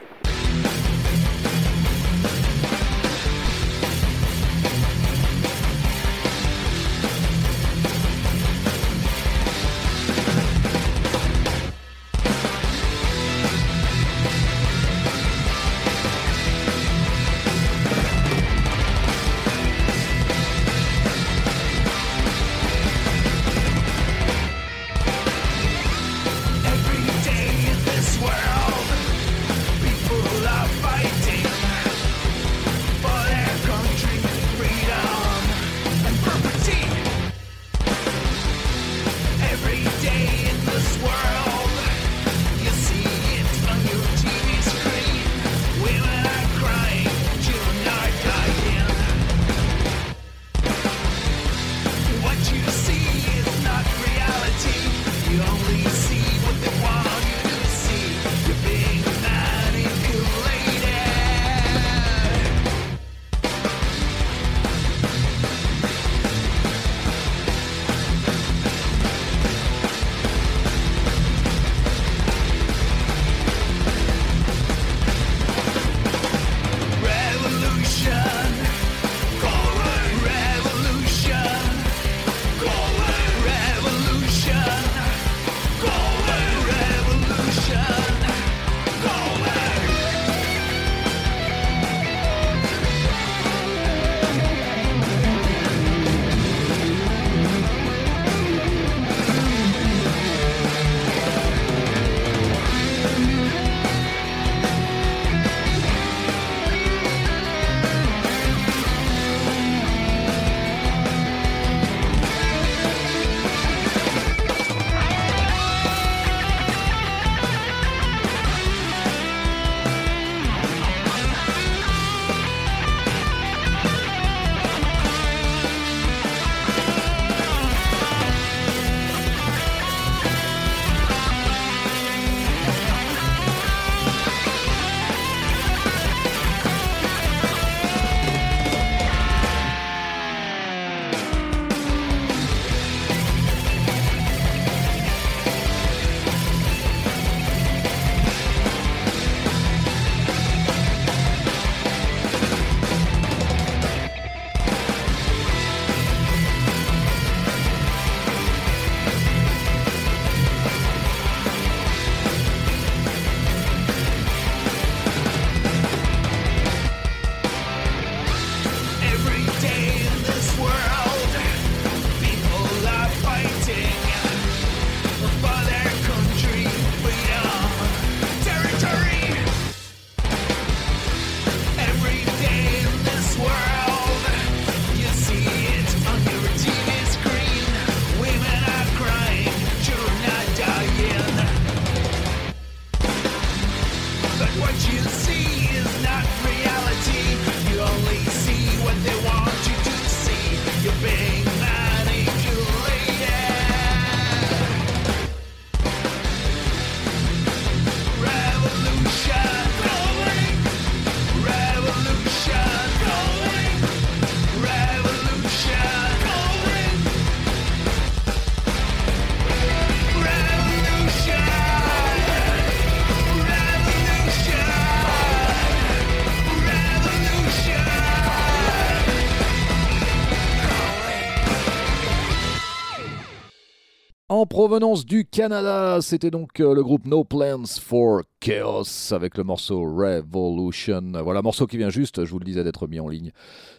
Provenance 234.56 235.06
du 235.06 235.26
Canada. 235.26 235.98
C'était 236.00 236.32
donc 236.32 236.62
euh, 236.62 236.74
le 236.74 236.82
groupe 236.82 237.06
No 237.08 237.26
Plans 237.26 237.66
for 237.82 238.22
Chaos 238.40 239.12
avec 239.12 239.38
le 239.38 239.44
morceau 239.44 239.82
Revolution. 239.82 241.12
Voilà, 241.22 241.42
morceau 241.42 241.68
qui 241.68 241.76
vient 241.76 241.90
juste, 241.90 242.24
je 242.24 242.32
vous 242.32 242.40
le 242.40 242.46
disais, 242.46 242.64
d'être 242.64 242.88
mis 242.88 243.02
en 243.02 243.10
ligne 243.10 243.32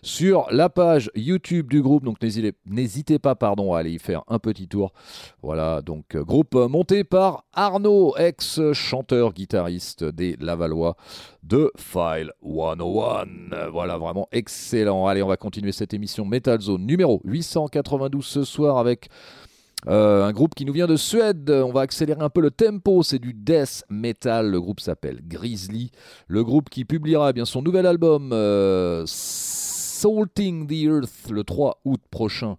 sur 0.02 0.46
la 0.50 0.68
page 0.68 1.10
YouTube 1.14 1.70
du 1.70 1.80
groupe. 1.80 2.04
Donc 2.04 2.18
n'hésitez 2.20 3.18
pas 3.18 3.34
pardon, 3.34 3.72
à 3.72 3.78
aller 3.78 3.92
y 3.92 3.98
faire 3.98 4.22
un 4.28 4.38
petit 4.38 4.68
tour. 4.68 4.92
Voilà, 5.40 5.80
donc 5.80 6.14
euh, 6.14 6.22
groupe 6.22 6.54
monté 6.54 7.04
par 7.04 7.44
Arnaud, 7.54 8.14
ex-chanteur 8.18 9.32
guitariste 9.32 10.04
des 10.04 10.36
Lavallois 10.38 10.96
de 11.42 11.72
File 11.78 12.32
101. 12.42 13.70
Voilà, 13.72 13.96
vraiment 13.96 14.28
excellent. 14.30 15.06
Allez, 15.06 15.22
on 15.22 15.28
va 15.28 15.38
continuer 15.38 15.72
cette 15.72 15.94
émission 15.94 16.26
Metal 16.26 16.60
Zone 16.60 16.84
numéro 16.84 17.22
892 17.24 18.22
ce 18.22 18.44
soir 18.44 18.76
avec 18.76 19.08
euh, 19.08 19.45
un 19.86 20.32
groupe 20.32 20.54
qui 20.54 20.64
nous 20.64 20.72
vient 20.72 20.86
de 20.86 20.96
Suède. 20.96 21.50
On 21.50 21.72
va 21.72 21.82
accélérer 21.82 22.22
un 22.22 22.30
peu 22.30 22.40
le 22.40 22.50
tempo. 22.50 23.02
C'est 23.02 23.18
du 23.18 23.32
death 23.32 23.84
metal. 23.88 24.50
Le 24.50 24.60
groupe 24.60 24.80
s'appelle 24.80 25.20
Grizzly. 25.26 25.90
Le 26.28 26.44
groupe 26.44 26.70
qui 26.70 26.84
publiera 26.84 27.30
eh 27.30 27.32
bien 27.32 27.44
son 27.44 27.62
nouvel 27.62 27.86
album 27.86 28.30
euh, 28.32 29.04
Salting 29.06 30.66
the 30.66 30.84
Earth 30.84 31.30
le 31.30 31.44
3 31.44 31.80
août 31.84 32.00
prochain 32.10 32.56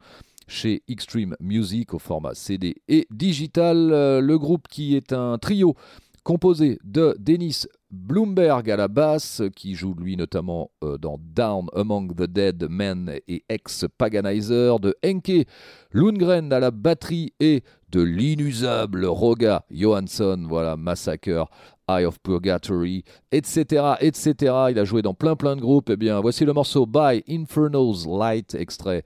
chez 0.47 0.81
Extreme 0.87 1.35
Music 1.39 1.93
au 1.93 1.99
format 1.99 2.33
CD 2.33 2.75
et 2.87 3.07
digital. 3.11 3.91
Euh, 3.91 4.21
le 4.21 4.37
groupe 4.39 4.67
qui 4.67 4.95
est 4.95 5.13
un 5.13 5.37
trio 5.37 5.75
composé 6.23 6.79
de 6.83 7.15
Dennis 7.19 7.67
Bloomberg 7.89 8.69
à 8.69 8.75
la 8.75 8.87
basse, 8.87 9.41
qui 9.55 9.75
joue 9.75 9.93
lui 9.93 10.17
notamment 10.17 10.71
euh, 10.83 10.97
dans 10.97 11.17
Down 11.19 11.67
Among 11.73 12.13
the 12.15 12.23
Dead 12.23 12.67
Men 12.69 13.13
et 13.27 13.43
Ex-Paganizer, 13.47 14.79
de 14.79 14.95
Enke 15.05 15.47
Lundgren 15.91 16.51
à 16.51 16.59
la 16.59 16.71
batterie 16.71 17.33
et 17.39 17.63
de 17.89 18.01
l'inusable 18.01 19.05
Roga 19.05 19.65
Johansson, 19.71 20.45
voilà, 20.47 20.75
Massacre, 20.75 21.49
Eye 21.89 22.05
of 22.05 22.19
Purgatory, 22.19 23.03
etc., 23.31 23.93
etc. 24.01 24.33
Il 24.71 24.79
a 24.79 24.83
joué 24.83 25.01
dans 25.01 25.13
plein 25.13 25.35
plein 25.35 25.55
de 25.55 25.61
groupes. 25.61 25.89
Eh 25.89 25.95
bien, 25.95 26.19
voici 26.19 26.43
le 26.43 26.53
morceau 26.53 26.85
By 26.85 27.23
Inferno's 27.29 28.05
Light, 28.05 28.55
extrait 28.55 29.03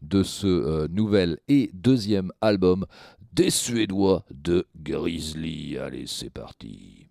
de 0.00 0.22
ce 0.22 0.46
euh, 0.46 0.88
nouvel 0.90 1.38
et 1.48 1.70
deuxième 1.74 2.30
album 2.40 2.86
des 3.32 3.50
Suédois 3.50 4.24
de 4.30 4.66
Grizzly. 4.76 5.76
Allez, 5.76 6.06
c'est 6.06 6.30
parti. 6.30 7.08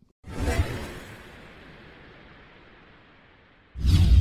you 3.79 4.12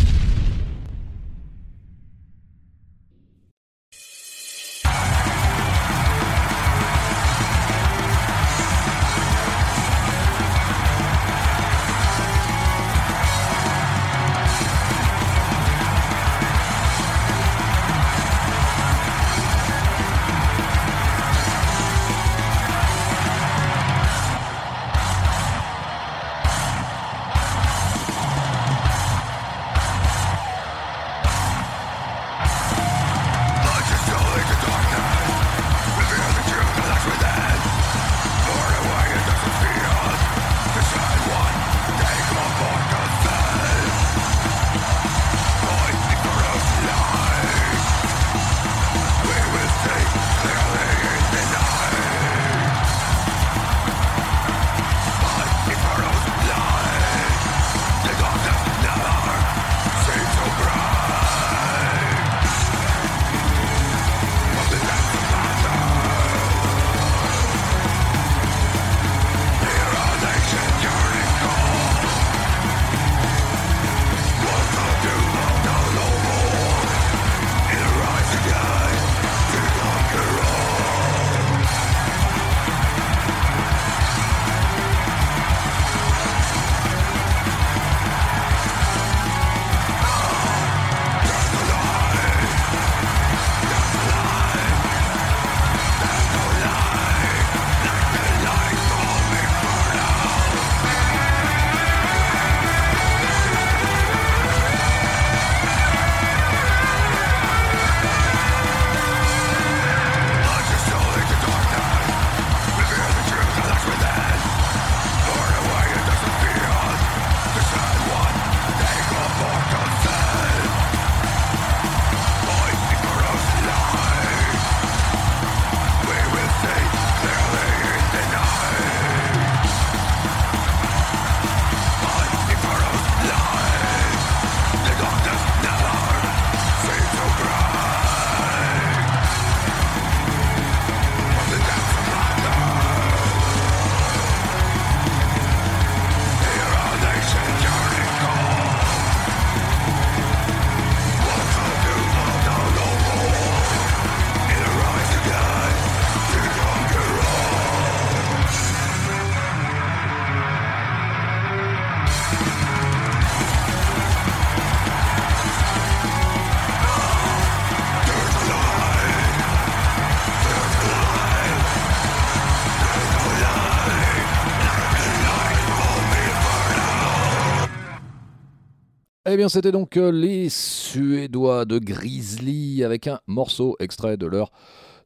Eh 179.33 179.37
bien, 179.39 179.49
c'était 179.49 179.73
donc 179.73 179.97
euh, 179.97 180.13
les 180.13 180.51
Suédois 180.51 181.65
de 181.65 181.79
Grizzly 181.79 182.85
avec 182.85 183.07
un 183.07 183.19
morceau 183.27 183.77
extrait 183.81 184.19
de 184.19 184.27
leur 184.27 184.53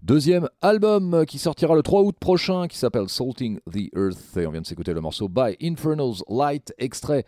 deuxième 0.03 0.49
album 0.63 1.25
qui 1.27 1.39
sortira 1.39 1.77
le 1.77 1.83
3 1.85 2.03
août 2.03 2.17
prochain 2.19 2.67
qui 2.67 2.77
s'appelle 2.77 3.09
Salting 3.09 3.61
the 3.73 3.89
Earth. 3.97 4.37
Et 4.37 4.45
on 4.49 4.51
vient 4.51 4.63
de 4.63 4.67
s'écouter 4.67 4.95
le 4.95 5.01
morceau 5.01 5.29
By 5.29 5.57
Inferno's 5.63 6.25
Light, 6.29 6.75
extrait 6.79 7.25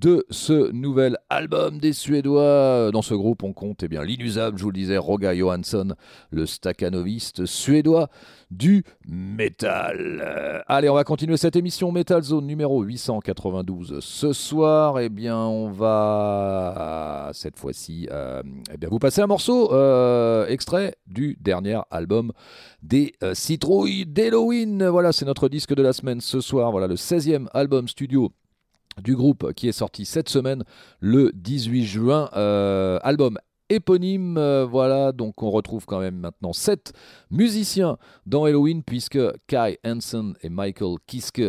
de 0.00 0.24
ce 0.30 0.70
nouvel 0.70 1.16
album 1.28 1.78
des 1.78 1.92
Suédois. 1.92 2.90
Dans 2.92 3.02
ce 3.02 3.14
groupe, 3.14 3.42
on 3.42 3.52
compte 3.52 3.82
eh 3.82 3.88
bien 3.88 4.04
l'inusable, 4.04 4.56
je 4.56 4.62
vous 4.62 4.70
le 4.70 4.76
disais, 4.76 4.96
Roga 4.96 5.34
Johansson, 5.34 5.94
le 6.30 6.46
staccanoviste 6.46 7.46
suédois 7.46 8.08
du 8.50 8.84
métal. 9.06 10.22
Euh, 10.24 10.60
allez, 10.68 10.88
on 10.88 10.94
va 10.94 11.04
continuer 11.04 11.36
cette 11.36 11.56
émission 11.56 11.90
Metal 11.90 12.22
Zone 12.22 12.46
numéro 12.46 12.82
892. 12.82 13.98
Ce 14.00 14.32
soir, 14.32 15.00
eh 15.00 15.08
bien, 15.08 15.36
on 15.36 15.70
va 15.70 17.30
cette 17.34 17.58
fois-ci 17.58 18.08
euh, 18.10 18.42
eh 18.80 18.86
vous 18.86 19.00
passer 19.00 19.20
un 19.20 19.26
morceau 19.26 19.72
euh, 19.72 20.46
extrait 20.46 20.94
du 21.06 21.36
dernier 21.40 21.80
album 21.90 22.32
des 22.82 23.14
Citrouilles 23.34 24.06
d'Halloween. 24.06 24.86
Voilà, 24.86 25.12
c'est 25.12 25.26
notre 25.26 25.48
disque 25.48 25.74
de 25.74 25.82
la 25.82 25.92
semaine 25.92 26.20
ce 26.20 26.40
soir. 26.40 26.70
Voilà, 26.70 26.86
le 26.86 26.94
16e 26.94 27.48
album 27.52 27.88
studio 27.88 28.32
du 29.02 29.16
groupe 29.16 29.52
qui 29.54 29.68
est 29.68 29.72
sorti 29.72 30.04
cette 30.04 30.28
semaine 30.28 30.64
le 31.00 31.30
18 31.34 31.84
juin. 31.84 32.24
album 33.02 33.38
éponyme. 33.68 34.36
Euh, 34.38 34.66
voilà, 34.66 35.12
donc 35.12 35.42
on 35.42 35.50
retrouve 35.50 35.86
quand 35.86 36.00
même 36.00 36.16
maintenant 36.16 36.52
sept 36.52 36.92
musiciens 37.30 37.98
dans 38.26 38.44
Halloween, 38.44 38.82
puisque 38.82 39.18
Kai 39.46 39.78
Hansen 39.84 40.34
et 40.42 40.48
Michael 40.48 40.96
Kiske, 41.06 41.42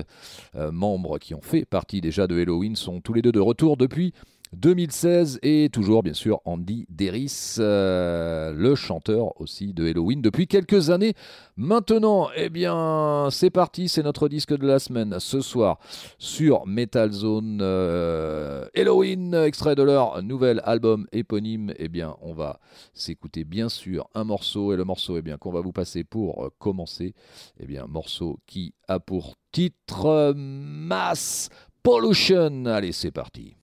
euh, 0.56 0.72
membres 0.72 1.18
qui 1.18 1.34
ont 1.34 1.42
fait 1.42 1.66
partie 1.66 2.02
déjà 2.02 2.28
de 2.28 2.40
Halloween, 2.40 2.76
sont 2.76 3.02
tous 3.02 3.14
les 3.14 3.22
deux 3.22 3.32
de 3.32 3.40
retour 3.40 3.78
depuis 3.78 4.14
2016 4.54 5.40
et 5.44 5.70
toujours 5.72 6.04
bien 6.04 6.14
sûr 6.14 6.42
Andy 6.46 6.86
Deris, 6.90 7.56
euh, 7.60 8.52
le 8.54 8.76
chanteur 8.76 9.40
aussi 9.40 9.74
de 9.74 9.88
Halloween 9.88 10.22
depuis 10.22 10.48
quelques 10.48 10.90
années. 10.90 11.14
Maintenant, 11.56 12.30
eh 12.36 12.50
bien, 12.50 13.28
c'est 13.32 13.50
parti, 13.50 13.90
c'est 13.90 14.04
notre 14.04 14.28
disque 14.28 14.58
de 14.58 14.66
la 14.66 14.80
semaine 14.80 15.18
ce 15.20 15.42
soir 15.42 15.80
sur 16.18 16.66
Metal 16.66 17.12
Zone 17.12 17.60
euh, 17.62 18.66
Halloween, 18.76 19.34
extrait 19.34 19.76
de 19.76 19.84
leur 19.84 20.22
nouvel 20.24 20.62
album 20.64 21.06
éponyme. 21.12 21.74
Eh 21.78 21.88
bien, 21.88 22.16
on 22.22 22.34
va 22.34 22.60
s'écouter 22.94 23.44
bien 23.44 23.70
sûr 23.70 24.10
un 24.16 24.24
morceau 24.24 24.74
et 24.74 24.78
le 24.78 24.84
morceau 24.84 25.18
eh 25.18 25.22
bien 25.22 25.38
qu'on 25.38 25.52
va 25.52 25.62
vous 25.62 25.74
passer 25.74 26.04
pour 26.04 26.46
euh, 26.46 26.50
commencer, 26.58 27.14
eh 27.60 27.66
bien, 27.66 27.86
morceau 27.88 28.40
qui 28.48 28.74
a 28.88 29.00
pour 29.00 29.36
titre 29.52 30.34
Mass 30.36 31.50
Pollution. 31.84 32.66
Allez, 32.66 32.92
c'est 32.92 33.12
parti. 33.12 33.59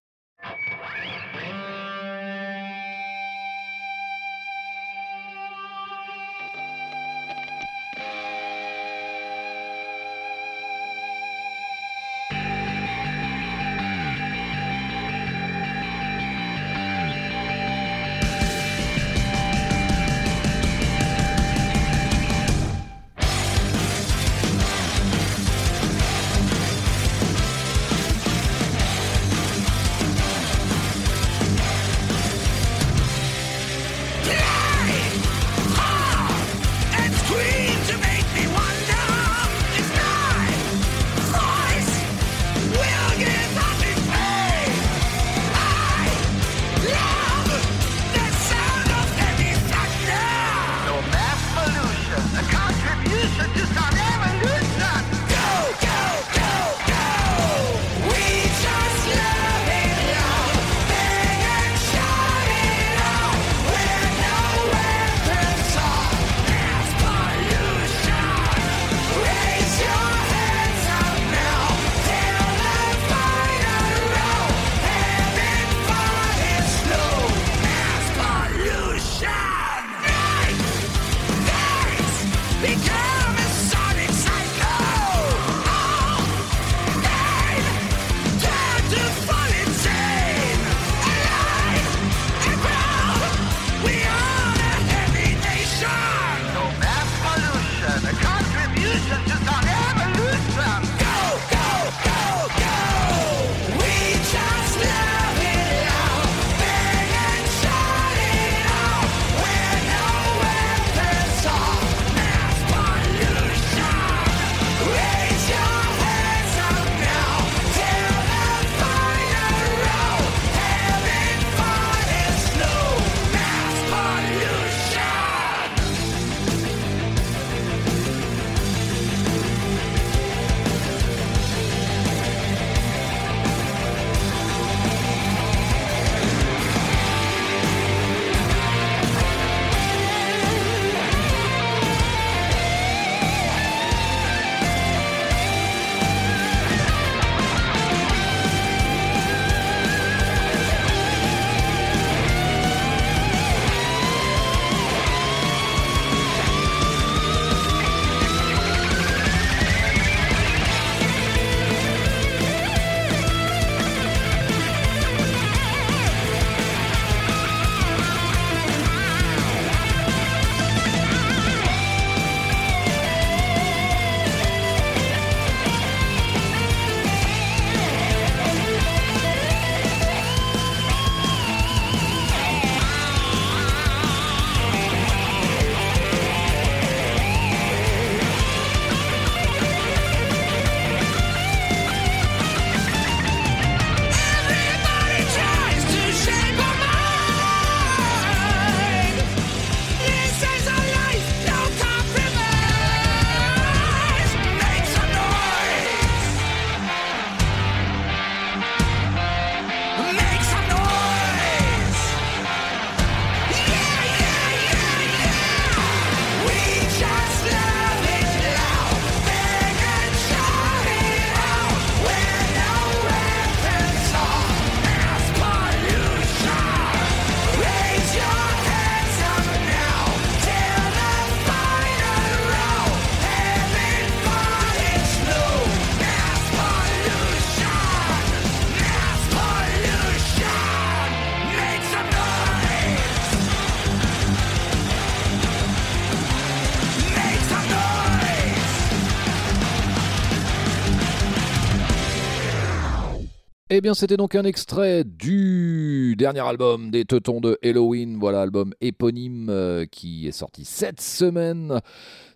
Eh 253.79 253.83
bien, 253.83 253.93
c'était 253.93 254.17
donc 254.17 254.35
un 254.35 254.45
extrait 254.45 255.05
du 255.05 256.17
dernier 256.17 256.41
album 256.41 256.91
des 256.91 257.05
Teutons 257.05 257.43
de 257.43 257.59
Halloween. 257.63 258.17
Voilà, 258.19 258.41
album 258.41 258.73
éponyme 258.81 259.51
euh, 259.51 259.85
qui 259.85 260.27
est 260.27 260.33
sorti 260.33 260.65
cette 260.65 261.03
semaine. 261.03 261.83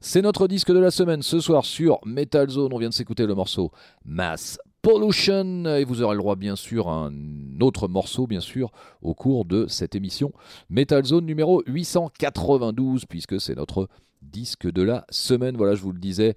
C'est 0.03 0.20
notre 0.20 0.49
disque 0.49 0.70
de 0.70 0.78
la 0.78 0.91
semaine 0.91 1.22
ce 1.22 1.41
soir 1.41 1.64
sur 1.64 1.99
Metal 2.05 2.47
Zone. 2.51 2.74
On 2.74 2.78
vient 2.78 2.91
de 2.91 2.95
s'écouter 2.95 3.24
le 3.24 3.34
morceau 3.34 3.72
Mass 4.05 4.59
Pollution 4.83 5.66
et 5.66 5.85
vous 5.85 6.01
aurez 6.01 6.14
le 6.14 6.20
droit 6.20 6.37
bien 6.37 6.57
sûr 6.57 6.89
à 6.89 7.07
un 7.07 7.61
autre 7.61 7.87
morceau 7.87 8.26
bien 8.26 8.41
sûr 8.41 8.70
au 9.03 9.12
cours 9.12 9.45
de 9.45 9.66
cette 9.68 9.95
émission 9.95 10.33
Metal 10.70 11.05
Zone 11.05 11.26
numéro 11.26 11.62
892 11.66 13.05
puisque 13.05 13.39
c'est 13.39 13.57
notre 13.57 13.89
disque 14.22 14.70
de 14.70 14.83
la 14.83 15.05
semaine. 15.11 15.57
Voilà, 15.57 15.74
je 15.74 15.83
vous 15.83 15.93
le 15.93 15.99
disais. 15.99 16.35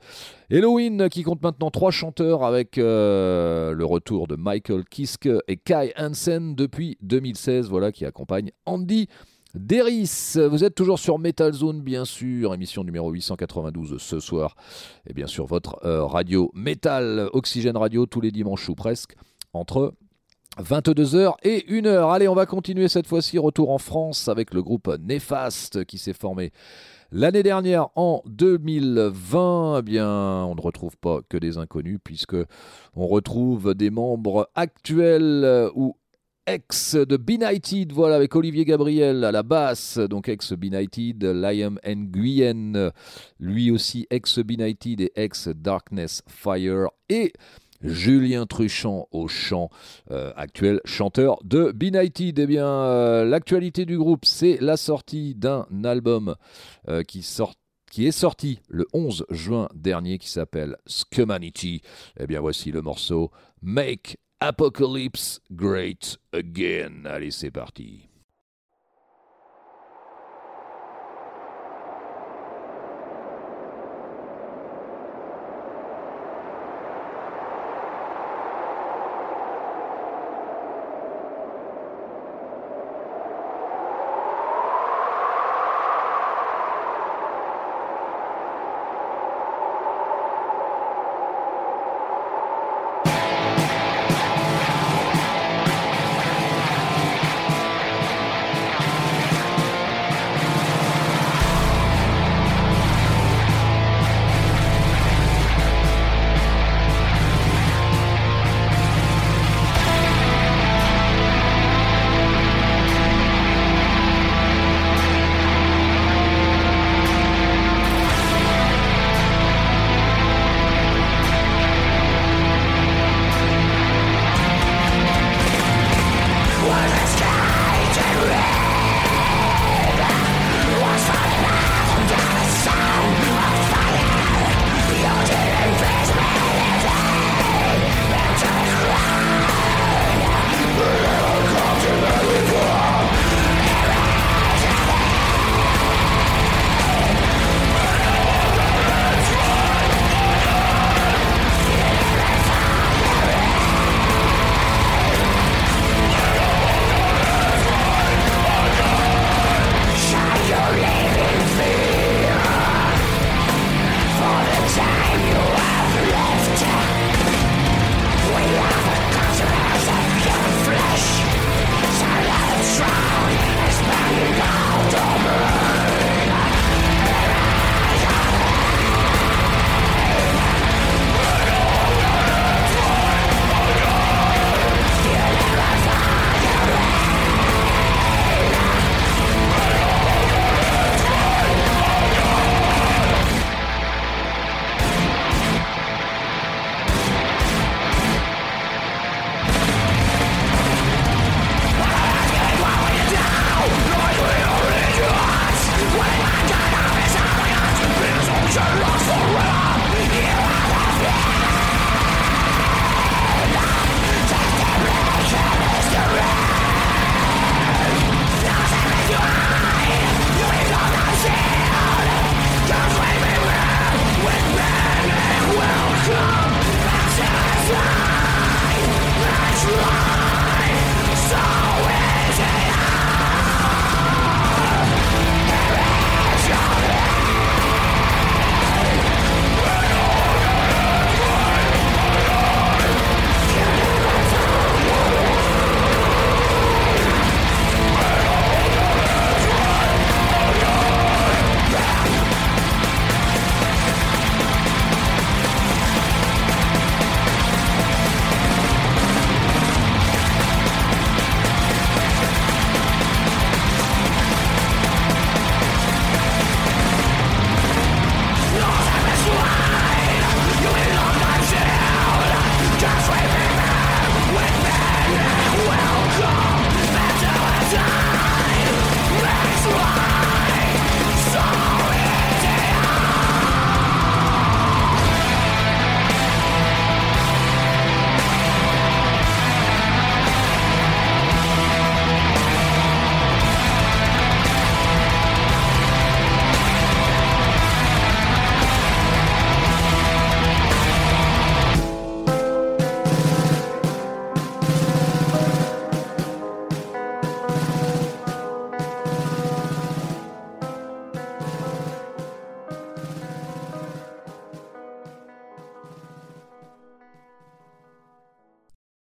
Halloween 0.51 1.09
qui 1.09 1.23
compte 1.23 1.41
maintenant 1.41 1.71
trois 1.71 1.91
chanteurs 1.91 2.43
avec 2.43 2.77
euh, 2.77 3.73
le 3.73 3.85
retour 3.85 4.27
de 4.27 4.35
Michael 4.35 4.83
Kiske 4.85 5.29
et 5.47 5.57
Kai 5.57 5.93
Hansen 5.97 6.55
depuis 6.55 6.97
2016. 7.01 7.69
Voilà, 7.69 7.91
qui 7.91 8.05
accompagne 8.05 8.51
Andy. 8.65 9.07
Deris, 9.55 10.33
vous 10.49 10.63
êtes 10.63 10.73
toujours 10.73 10.97
sur 10.97 11.19
Metal 11.19 11.53
Zone, 11.53 11.81
bien 11.81 12.05
sûr, 12.05 12.55
émission 12.55 12.83
numéro 12.83 13.11
892 13.11 14.01
ce 14.01 14.19
soir. 14.19 14.55
Et 15.07 15.13
bien 15.13 15.27
sûr, 15.27 15.45
votre 15.45 15.85
euh, 15.85 16.03
radio 16.05 16.49
Metal, 16.55 17.29
Oxygène 17.33 17.77
Radio, 17.77 18.07
tous 18.07 18.19
les 18.19 18.31
dimanches 18.31 18.67
ou 18.69 18.73
presque, 18.73 19.15
entre 19.53 19.93
22h 20.57 21.35
et 21.43 21.65
1h. 21.69 22.11
Allez, 22.11 22.27
on 22.27 22.33
va 22.33 22.47
continuer 22.47 22.87
cette 22.87 23.05
fois-ci. 23.05 23.37
Retour 23.37 23.69
en 23.69 23.77
France 23.77 24.27
avec 24.27 24.55
le 24.55 24.63
groupe 24.63 24.89
Néfaste 24.99 25.85
qui 25.85 25.99
s'est 25.99 26.13
formé 26.13 26.51
L'année 27.15 27.43
dernière, 27.43 27.89
en 27.95 28.23
2020, 28.25 29.77
eh 29.77 29.81
bien, 29.83 30.09
on 30.09 30.55
ne 30.55 30.61
retrouve 30.61 30.97
pas 30.97 31.19
que 31.29 31.37
des 31.37 31.59
inconnus, 31.59 31.99
puisque 32.03 32.35
on 32.95 33.05
retrouve 33.05 33.75
des 33.75 33.91
membres 33.91 34.49
actuels 34.55 35.43
euh, 35.45 35.69
ou 35.75 35.95
ex 36.45 36.95
de 36.95 37.17
Benighted, 37.17 37.91
voilà, 37.91 38.15
avec 38.15 38.35
Olivier 38.35 38.65
Gabriel 38.65 39.23
à 39.23 39.31
la 39.31 39.43
basse, 39.43 39.97
donc 39.97 40.29
ex 40.29 40.53
Benighted, 40.53 41.23
Liam 41.23 41.79
Nguyen, 41.85 42.91
lui 43.39 43.71
aussi 43.71 44.07
ex 44.09 44.39
Benighted 44.39 45.01
et 45.01 45.11
ex 45.15 45.47
Darkness 45.47 46.21
Fire, 46.27 46.89
et 47.09 47.33
Julien 47.83 48.45
Truchant 48.45 49.07
au 49.11 49.27
chant 49.27 49.69
euh, 50.11 50.31
actuel, 50.35 50.79
chanteur 50.85 51.37
de 51.43 51.71
Benighted. 51.71 52.39
Eh 52.39 52.47
bien, 52.47 52.67
euh, 52.67 53.25
l'actualité 53.25 53.85
du 53.85 53.97
groupe, 53.97 54.25
c'est 54.25 54.57
la 54.61 54.77
sortie 54.77 55.35
d'un 55.35 55.67
album 55.83 56.35
euh, 56.87 57.03
qui 57.03 57.25
qui 57.91 58.07
est 58.07 58.11
sorti 58.11 58.59
le 58.69 58.87
11 58.93 59.27
juin 59.29 59.69
dernier 59.75 60.17
qui 60.17 60.29
s'appelle 60.29 60.77
Scumanity. 60.87 61.81
Eh 62.19 62.25
bien 62.25 62.39
voici 62.41 62.71
le 62.71 62.81
morceau 62.81 63.29
Make 63.61 64.17
Apocalypse 64.45 65.39
Great 65.55 66.17
Again. 66.33 67.05
Allez, 67.05 67.31
c'est 67.31 67.49
parti. 67.49 68.09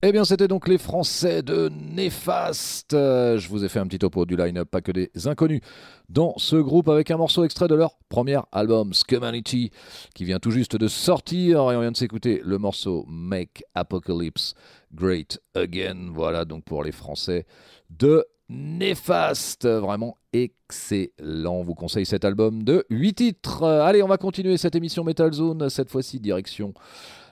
Eh 0.03 0.11
bien, 0.11 0.25
c'était 0.25 0.47
donc 0.47 0.67
les 0.67 0.79
Français 0.79 1.43
de 1.43 1.69
Néfaste. 1.69 2.93
Je 2.93 3.47
vous 3.49 3.63
ai 3.63 3.69
fait 3.69 3.77
un 3.77 3.85
petit 3.85 3.99
topo 3.99 4.25
du 4.25 4.35
line-up, 4.35 4.67
pas 4.67 4.81
que 4.81 4.91
des 4.91 5.11
inconnus, 5.25 5.61
dans 6.09 6.33
ce 6.39 6.55
groupe 6.55 6.89
avec 6.89 7.11
un 7.11 7.17
morceau 7.17 7.43
extrait 7.43 7.67
de 7.67 7.75
leur 7.75 7.99
premier 8.09 8.39
album, 8.51 8.95
Scumanity, 8.95 9.69
qui 10.15 10.25
vient 10.25 10.39
tout 10.39 10.49
juste 10.49 10.75
de 10.75 10.87
sortir. 10.87 11.59
Et 11.71 11.75
on 11.75 11.81
vient 11.81 11.91
de 11.91 11.97
s'écouter 11.97 12.41
le 12.43 12.57
morceau 12.57 13.05
Make 13.07 13.63
Apocalypse 13.75 14.55
Great 14.91 15.39
Again. 15.53 16.09
Voilà 16.11 16.45
donc 16.45 16.63
pour 16.63 16.83
les 16.83 16.91
Français 16.91 17.45
de 17.91 18.25
Néfaste. 18.49 19.67
Vraiment 19.67 20.17
excellent. 20.33 21.57
On 21.57 21.63
vous 21.63 21.75
conseille 21.75 22.07
cet 22.07 22.25
album 22.25 22.63
de 22.63 22.87
8 22.89 23.13
titres. 23.13 23.63
Allez, 23.63 24.01
on 24.01 24.07
va 24.07 24.17
continuer 24.17 24.57
cette 24.57 24.75
émission 24.75 25.03
Metal 25.03 25.31
Zone, 25.31 25.69
cette 25.69 25.91
fois-ci 25.91 26.19
direction 26.19 26.73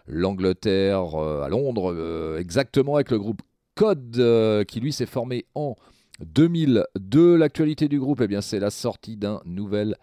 l'Angleterre, 0.10 1.16
euh, 1.16 1.44
à 1.44 1.50
Londres, 1.50 1.94
euh, 1.96 2.40
exactement 2.40 2.96
avec 2.96 3.12
le 3.12 3.20
groupe 3.20 3.42
Code, 3.76 4.18
euh, 4.18 4.64
qui 4.66 4.82
lui 4.82 4.92
s'est 4.92 5.06
formé 5.06 5.46
en 5.56 5.76
2002. 6.26 7.38
L'actualité 7.38 7.88
du 7.88 8.00
groupe, 8.00 8.20
eh 8.22 8.28
bien, 8.28 8.42
c'est 8.42 8.60
la 8.60 8.72
sortie 8.72 9.16
d'un 9.16 9.40
nouvel 9.46 9.96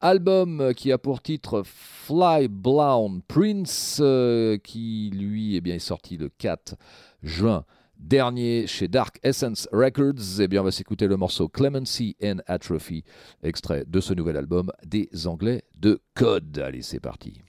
album 0.00 0.72
qui 0.74 0.92
a 0.92 0.98
pour 0.98 1.20
titre 1.20 1.62
Fly 1.64 2.48
Blown 2.48 3.20
Prince, 3.26 4.00
qui 4.62 5.10
lui 5.12 5.56
eh 5.56 5.60
bien, 5.60 5.74
est 5.74 5.80
sorti 5.80 6.16
le 6.16 6.30
4 6.30 6.76
juin 7.22 7.64
dernier 7.98 8.68
chez 8.68 8.86
Dark 8.86 9.18
Essence 9.24 9.68
Records. 9.72 10.40
Eh 10.40 10.48
bien, 10.48 10.60
on 10.60 10.64
va 10.64 10.70
s'écouter 10.70 11.08
le 11.08 11.16
morceau 11.16 11.48
Clemency 11.48 12.16
and 12.22 12.38
Atrophy, 12.46 13.02
extrait 13.42 13.84
de 13.86 14.00
ce 14.00 14.14
nouvel 14.14 14.36
album 14.36 14.70
des 14.86 15.10
Anglais 15.26 15.64
de 15.76 16.00
Code. 16.14 16.58
Allez, 16.58 16.82
c'est 16.82 17.00
parti. 17.00 17.42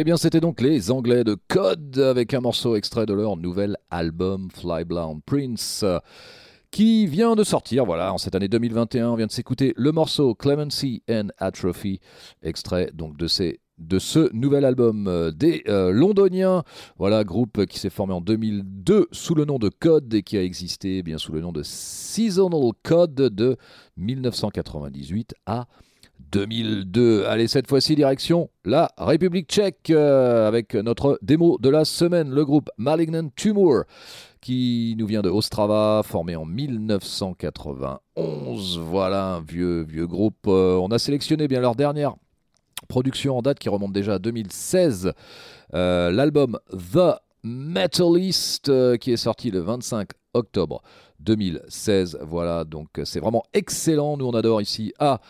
Eh 0.00 0.04
bien, 0.04 0.16
c'était 0.16 0.40
donc 0.40 0.62
les 0.62 0.90
Anglais 0.90 1.24
de 1.24 1.36
Code 1.48 1.98
avec 1.98 2.32
un 2.32 2.40
morceau 2.40 2.74
extrait 2.74 3.04
de 3.04 3.12
leur 3.12 3.36
nouvel 3.36 3.76
album 3.90 4.48
Fly 4.50 4.86
Blind 4.86 5.20
Prince 5.26 5.84
qui 6.70 7.06
vient 7.06 7.36
de 7.36 7.44
sortir, 7.44 7.84
voilà, 7.84 8.14
en 8.14 8.16
cette 8.16 8.34
année 8.34 8.48
2021. 8.48 9.10
On 9.10 9.16
vient 9.16 9.26
de 9.26 9.30
s'écouter 9.30 9.74
le 9.76 9.92
morceau 9.92 10.34
Clemency 10.34 11.02
and 11.10 11.28
Atrophy, 11.36 12.00
extrait 12.42 12.90
donc 12.94 13.18
de 13.18 13.28
ce 13.28 14.32
nouvel 14.32 14.64
album 14.64 15.06
euh, 15.06 15.32
des 15.32 15.64
euh, 15.68 15.92
Londoniens. 15.92 16.62
Voilà, 16.96 17.22
groupe 17.22 17.66
qui 17.66 17.78
s'est 17.78 17.90
formé 17.90 18.14
en 18.14 18.22
2002 18.22 19.08
sous 19.12 19.34
le 19.34 19.44
nom 19.44 19.58
de 19.58 19.68
Code 19.68 20.14
et 20.14 20.22
qui 20.22 20.38
a 20.38 20.42
existé 20.42 20.96
eh 20.96 21.02
bien 21.02 21.18
sous 21.18 21.32
le 21.32 21.42
nom 21.42 21.52
de 21.52 21.62
Seasonal 21.62 22.72
Code 22.82 23.16
de 23.16 23.58
1998 23.98 25.34
à 25.44 25.66
2002. 26.32 27.26
Allez, 27.26 27.46
cette 27.48 27.68
fois-ci, 27.68 27.96
direction 27.96 28.48
la 28.64 28.90
République 28.98 29.48
tchèque 29.48 29.90
euh, 29.90 30.46
avec 30.46 30.74
notre 30.74 31.18
démo 31.22 31.58
de 31.60 31.68
la 31.68 31.84
semaine, 31.84 32.30
le 32.30 32.44
groupe 32.44 32.70
Malignant 32.78 33.28
Tumor 33.34 33.82
qui 34.40 34.94
nous 34.98 35.06
vient 35.06 35.22
de 35.22 35.28
Ostrava, 35.28 36.02
formé 36.04 36.36
en 36.36 36.46
1991. 36.46 38.78
Voilà, 38.78 39.34
un 39.34 39.40
vieux, 39.40 39.82
vieux 39.82 40.06
groupe. 40.06 40.46
Euh, 40.46 40.76
on 40.76 40.86
a 40.88 40.98
sélectionné 40.98 41.48
bien 41.48 41.60
leur 41.60 41.74
dernière 41.74 42.14
production 42.88 43.36
en 43.36 43.42
date 43.42 43.58
qui 43.58 43.68
remonte 43.68 43.92
déjà 43.92 44.14
à 44.14 44.18
2016. 44.18 45.12
Euh, 45.74 46.10
l'album 46.10 46.58
The 46.70 47.20
Metalist 47.42 48.72
qui 48.98 49.12
est 49.12 49.18
sorti 49.18 49.50
le 49.50 49.60
25 49.60 50.08
octobre 50.34 50.82
2016. 51.20 52.18
Voilà, 52.22 52.64
donc 52.64 52.88
c'est 53.04 53.20
vraiment 53.20 53.44
excellent. 53.52 54.16
Nous 54.16 54.26
on 54.26 54.32
adore 54.32 54.62
ici 54.62 54.92
à 54.98 55.20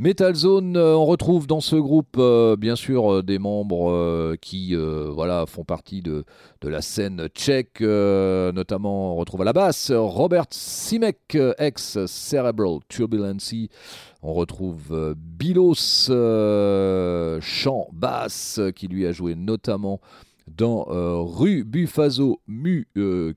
Metal 0.00 0.34
Zone, 0.34 0.76
euh, 0.76 0.96
on 0.96 1.04
retrouve 1.06 1.46
dans 1.46 1.60
ce 1.60 1.76
groupe 1.76 2.16
euh, 2.18 2.56
bien 2.56 2.74
sûr 2.74 3.12
euh, 3.12 3.22
des 3.22 3.38
membres 3.38 4.34
qui 4.40 4.74
voilà, 4.74 5.46
font 5.46 5.62
partie 5.62 6.02
de, 6.02 6.24
de 6.62 6.68
la 6.68 6.82
scène 6.82 7.28
tchèque, 7.28 7.80
notamment 7.80 9.12
on 9.12 9.16
retrouve 9.16 9.42
à 9.42 9.44
la 9.44 9.52
basse 9.52 9.92
Robert 9.92 10.46
Simek, 10.50 11.38
ex 11.58 12.04
Cerebral 12.06 12.80
Turbulency. 12.88 13.70
On 14.22 14.34
retrouve 14.34 15.14
Bilos, 15.16 16.10
chant 17.40 17.88
basse, 17.92 18.60
qui 18.74 18.88
lui 18.88 19.06
a 19.06 19.12
joué 19.12 19.36
notamment 19.36 20.00
dans 20.56 20.86
euh, 20.90 21.20
rue 21.20 21.64
Bufazo 21.64 22.40
Mu 22.46 22.88
euh. 22.96 23.32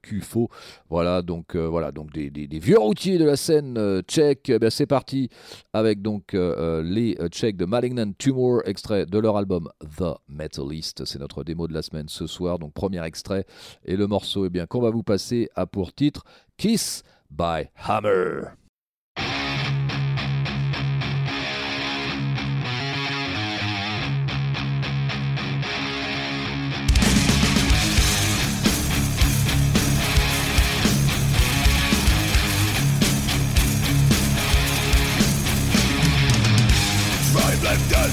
Voilà 0.90 1.22
donc 1.22 1.56
euh, 1.56 1.68
voilà 1.68 1.92
donc 1.92 2.12
des, 2.12 2.48
vieux 2.60 2.78
routiers 2.78 3.18
de 3.18 3.26
la 3.26 3.36
scène 3.36 4.02
tchèque. 4.04 4.50
Eh 4.50 4.70
c'est 4.70 4.86
parti 4.86 5.30
avec 5.74 6.02
donc 6.02 6.34
les 6.34 7.18
Tchèques 7.30 7.58
de 7.58 7.66
Malignant 7.66 8.12
Tumor, 8.18 8.62
extrait 8.66 9.06
de 9.06 9.20
leur 9.20 9.38
album 9.38 9.70
The 9.98 10.16
Metalist. 10.28 11.06
C'est 11.06 11.20
notre 11.20 11.44
démo 11.44 11.68
de 11.68 11.74
la 11.74 11.82
semaine 11.82 12.10
ce 12.10 12.28
soir. 12.28 12.60
Donc 12.60 12.74
premier 12.74 13.04
extrait 13.06 13.46
et 13.86 13.96
le 13.96 14.08
morceau 14.08 14.46
eh 14.46 14.50
bien 14.50 14.66
qu'on 14.66 14.82
va 14.82 14.90
vous 14.90 15.04
passer 15.04 15.50
a 15.56 15.66
pour 15.66 15.94
titre 15.94 16.24
Kiss 16.58 17.04
by 17.32 17.70
Hammer. 17.76 18.67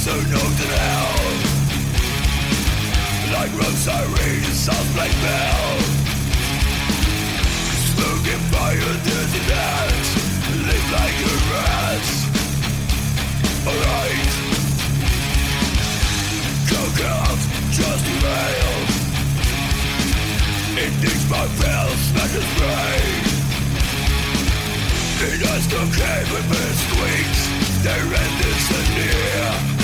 Who 0.07 0.21
knows 0.31 0.61
in 0.61 0.69
hell 0.69 1.17
Like 3.33 3.53
road 3.57 3.77
sirens, 3.81 4.53
sounds 4.53 4.93
like 5.01 5.15
bell 5.25 5.81
Smoking 7.89 8.45
fire, 8.53 8.97
dirty 9.01 9.43
dance 9.49 10.11
Live 10.69 10.89
like 10.93 11.19
a 11.25 11.35
rat. 11.53 12.07
Alright. 13.65 14.33
Cook 16.69 16.99
out, 17.09 17.41
just 17.73 18.05
email 18.05 18.77
It 20.85 20.93
digs 21.01 21.27
my 21.31 21.47
bell, 21.65 21.89
smashes 22.13 22.49
brain 22.61 23.25
It 25.33 25.41
has 25.49 25.65
to 25.73 25.81
cave 25.97 26.29
with 26.29 26.49
its 26.61 26.81
squeaks 26.93 27.43
Their 27.85 28.05
end 28.05 28.39
is 28.53 28.65
near 28.97 29.84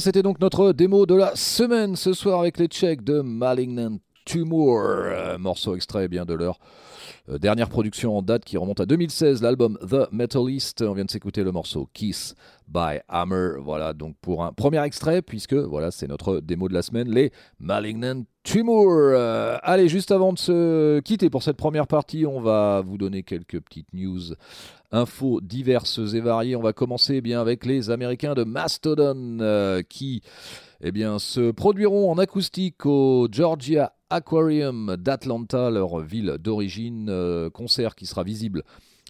c'était 0.00 0.22
donc 0.22 0.40
notre 0.40 0.72
démo 0.72 1.06
de 1.06 1.14
la 1.14 1.34
semaine 1.34 1.96
ce 1.96 2.12
soir 2.12 2.40
avec 2.40 2.58
les 2.58 2.66
Tchèques 2.66 3.02
de 3.02 3.20
Malignant 3.20 3.98
Tumor, 4.24 5.38
morceau 5.38 5.74
extrait 5.74 6.08
bien 6.08 6.24
de 6.24 6.34
leur 6.34 6.58
euh, 7.30 7.38
dernière 7.38 7.68
production 7.68 8.16
en 8.16 8.22
date 8.22 8.44
qui 8.44 8.56
remonte 8.56 8.80
à 8.80 8.86
2016, 8.86 9.42
l'album 9.42 9.78
The 9.82 10.10
Metalist. 10.12 10.82
On 10.82 10.92
vient 10.92 11.04
de 11.04 11.10
s'écouter 11.10 11.42
le 11.42 11.52
morceau 11.52 11.88
Kiss 11.92 12.34
by 12.68 13.00
Hammer. 13.08 13.52
Voilà 13.58 13.92
donc 13.92 14.16
pour 14.20 14.44
un 14.44 14.52
premier 14.52 14.82
extrait, 14.82 15.22
puisque 15.22 15.54
voilà, 15.54 15.90
c'est 15.90 16.06
notre 16.06 16.40
démo 16.40 16.68
de 16.68 16.74
la 16.74 16.82
semaine, 16.82 17.08
les 17.10 17.32
Malignant 17.58 18.22
Tumor. 18.44 18.86
Euh, 18.88 19.58
allez, 19.62 19.88
juste 19.88 20.10
avant 20.10 20.32
de 20.32 20.38
se 20.38 21.00
quitter 21.00 21.28
pour 21.28 21.42
cette 21.42 21.56
première 21.56 21.86
partie, 21.86 22.24
on 22.24 22.40
va 22.40 22.82
vous 22.84 22.98
donner 22.98 23.22
quelques 23.22 23.60
petites 23.60 23.92
news 23.92 24.34
infos 24.90 25.40
diverses 25.40 26.00
et 26.14 26.20
variées. 26.20 26.56
On 26.56 26.62
va 26.62 26.72
commencer 26.72 27.16
eh 27.16 27.20
bien 27.20 27.40
avec 27.40 27.66
les 27.66 27.90
Américains 27.90 28.34
de 28.34 28.44
Mastodon 28.44 29.38
euh, 29.40 29.82
qui 29.88 30.22
eh 30.80 30.92
bien, 30.92 31.18
se 31.18 31.50
produiront 31.50 32.10
en 32.10 32.18
acoustique 32.18 32.86
au 32.86 33.28
Georgia 33.30 33.94
Aquarium 34.10 34.96
d'Atlanta, 34.96 35.70
leur 35.70 36.00
ville 36.00 36.36
d'origine. 36.38 37.08
Euh, 37.10 37.50
concert 37.50 37.94
qui 37.94 38.06
sera 38.06 38.22
visible 38.22 38.62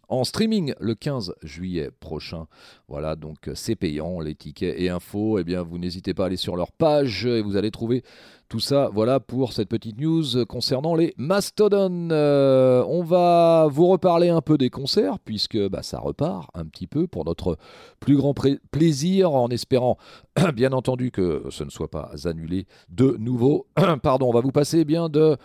en 0.08 0.24
streaming 0.24 0.74
le 0.80 0.94
15 0.94 1.34
juillet 1.42 1.90
prochain. 2.00 2.46
Voilà, 2.88 3.16
donc 3.16 3.50
c'est 3.54 3.76
payant, 3.76 4.20
les 4.20 4.34
tickets 4.34 4.74
et 4.78 4.88
infos. 4.88 5.38
Eh 5.38 5.44
bien, 5.44 5.62
vous 5.62 5.78
n'hésitez 5.78 6.14
pas 6.14 6.24
à 6.24 6.26
aller 6.26 6.36
sur 6.36 6.56
leur 6.56 6.72
page 6.72 7.26
et 7.26 7.42
vous 7.42 7.56
allez 7.56 7.70
trouver 7.70 8.02
tout 8.48 8.60
ça. 8.60 8.88
Voilà 8.92 9.20
pour 9.20 9.52
cette 9.52 9.68
petite 9.68 10.00
news 10.00 10.46
concernant 10.46 10.94
les 10.94 11.14
Mastodon. 11.18 12.08
Euh, 12.10 12.82
on 12.88 13.02
va 13.02 13.68
vous 13.70 13.86
reparler 13.86 14.30
un 14.30 14.40
peu 14.40 14.56
des 14.56 14.70
concerts 14.70 15.18
puisque 15.18 15.58
bah, 15.68 15.82
ça 15.82 15.98
repart 15.98 16.48
un 16.54 16.64
petit 16.64 16.86
peu 16.86 17.06
pour 17.06 17.24
notre 17.24 17.58
plus 18.00 18.16
grand 18.16 18.34
plaisir 18.70 19.32
en 19.32 19.48
espérant 19.48 19.98
bien 20.54 20.72
entendu 20.72 21.10
que 21.10 21.44
ce 21.50 21.64
ne 21.64 21.70
soit 21.70 21.90
pas 21.90 22.10
annulé 22.24 22.66
de 22.88 23.16
nouveau. 23.18 23.66
Pardon, 24.02 24.28
on 24.28 24.32
va 24.32 24.40
vous 24.40 24.52
passer 24.52 24.84
bien 24.84 25.08
de 25.08 25.36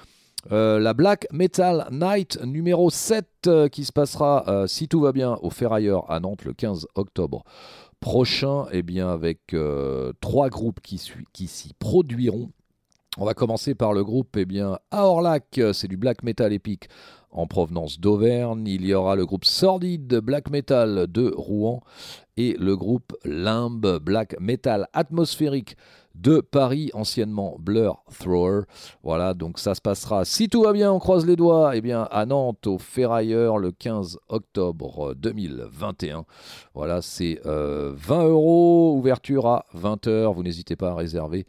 euh, 0.51 0.79
la 0.79 0.93
Black 0.93 1.27
Metal 1.31 1.87
Night 1.91 2.39
numéro 2.43 2.89
7 2.89 3.25
euh, 3.47 3.69
qui 3.69 3.85
se 3.85 3.93
passera, 3.93 4.43
euh, 4.47 4.67
si 4.67 4.87
tout 4.87 4.99
va 4.99 5.13
bien, 5.13 5.37
au 5.41 5.49
Ferrailleur 5.49 6.09
à 6.11 6.19
Nantes 6.19 6.43
le 6.43 6.53
15 6.53 6.87
octobre 6.95 7.43
prochain, 8.01 8.65
et 8.65 8.79
eh 8.79 8.83
bien 8.83 9.07
avec 9.09 9.55
trois 10.19 10.49
groupes 10.49 10.81
qui, 10.81 10.97
s'y 10.97 11.73
produiront. 11.79 12.49
On 13.17 13.23
va 13.23 13.33
commencer 13.33 13.75
par 13.75 13.93
le 13.93 14.03
groupe 14.03 14.35
eh 14.35 14.43
bien, 14.43 14.77
Aorlac, 14.91 15.61
c'est 15.71 15.87
du 15.87 15.95
black 15.95 16.21
metal 16.21 16.51
épique 16.51 16.89
en 17.31 17.47
provenance 17.47 18.01
d'Auvergne. 18.01 18.67
Il 18.67 18.85
y 18.85 18.93
aura 18.93 19.15
le 19.15 19.25
groupe 19.25 19.45
Sordid 19.45 20.15
Black 20.17 20.49
Metal 20.49 21.07
de 21.09 21.33
Rouen 21.33 21.81
et 22.35 22.57
le 22.59 22.75
groupe 22.75 23.15
Limbe 23.23 23.99
Black 23.99 24.35
Metal 24.37 24.89
atmosphérique 24.91 25.77
de 26.16 26.39
Paris, 26.39 26.91
anciennement 26.93 27.55
Blur 27.59 28.03
Thrower. 28.20 28.61
Voilà, 29.03 29.34
donc 29.34 29.59
ça 29.59 29.76
se 29.76 29.82
passera, 29.82 30.26
si 30.26 30.49
tout 30.49 30.64
va 30.64 30.74
bien, 30.74 30.91
on 30.91 30.99
croise 30.99 31.26
les 31.26 31.36
doigts, 31.36 31.76
eh 31.76 31.82
bien 31.82 32.07
à 32.11 32.26
Nantes, 32.26 32.68
au 32.68 32.78
Ferrailleur, 32.78 33.57
le 33.57 33.72
15 33.72 34.20
octobre 34.30 35.14
2021. 35.16 36.26
Voilà, 36.74 37.01
c'est 37.01 37.39
20 37.43 37.49
euh, 37.49 37.93
euros, 38.09 38.95
ouverture 38.97 39.47
à 39.47 39.66
20h, 39.76 40.34
vous 40.34 40.43
n'hésitez 40.43 40.76
pas 40.76 40.91
à 40.91 40.95
réserver. 40.95 41.45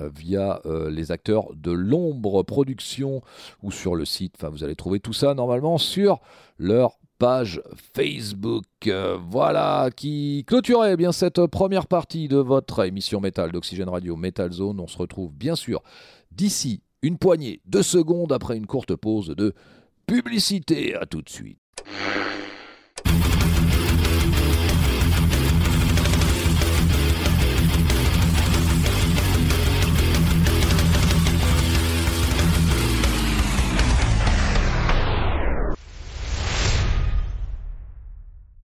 Euh, 0.00 0.08
via 0.08 0.62
euh, 0.64 0.90
les 0.90 1.12
acteurs 1.12 1.52
de 1.54 1.70
l'ombre 1.70 2.42
production 2.42 3.20
ou 3.62 3.70
sur 3.70 3.94
le 3.94 4.06
site. 4.06 4.36
Enfin, 4.38 4.48
vous 4.48 4.64
allez 4.64 4.74
trouver 4.74 5.00
tout 5.00 5.12
ça 5.12 5.34
normalement 5.34 5.76
sur 5.76 6.20
leur 6.56 6.96
Facebook. 7.94 8.64
Euh, 8.86 9.16
voilà, 9.30 9.90
qui 9.94 10.44
clôturait 10.46 10.96
bien 10.96 11.12
cette 11.12 11.46
première 11.46 11.86
partie 11.86 12.26
de 12.28 12.38
votre 12.38 12.84
émission 12.84 13.20
métal 13.20 13.52
d'Oxygène 13.52 13.88
Radio 13.88 14.16
Metal 14.16 14.50
Zone. 14.50 14.80
On 14.80 14.88
se 14.88 14.98
retrouve 14.98 15.32
bien 15.32 15.54
sûr 15.54 15.82
d'ici 16.32 16.82
une 17.02 17.18
poignée 17.18 17.60
de 17.66 17.82
secondes 17.82 18.32
après 18.32 18.56
une 18.56 18.66
courte 18.66 18.96
pause 18.96 19.28
de 19.28 19.54
publicité. 20.06 20.96
À 20.96 21.06
tout 21.06 21.22
de 21.22 21.28
suite. 21.28 21.58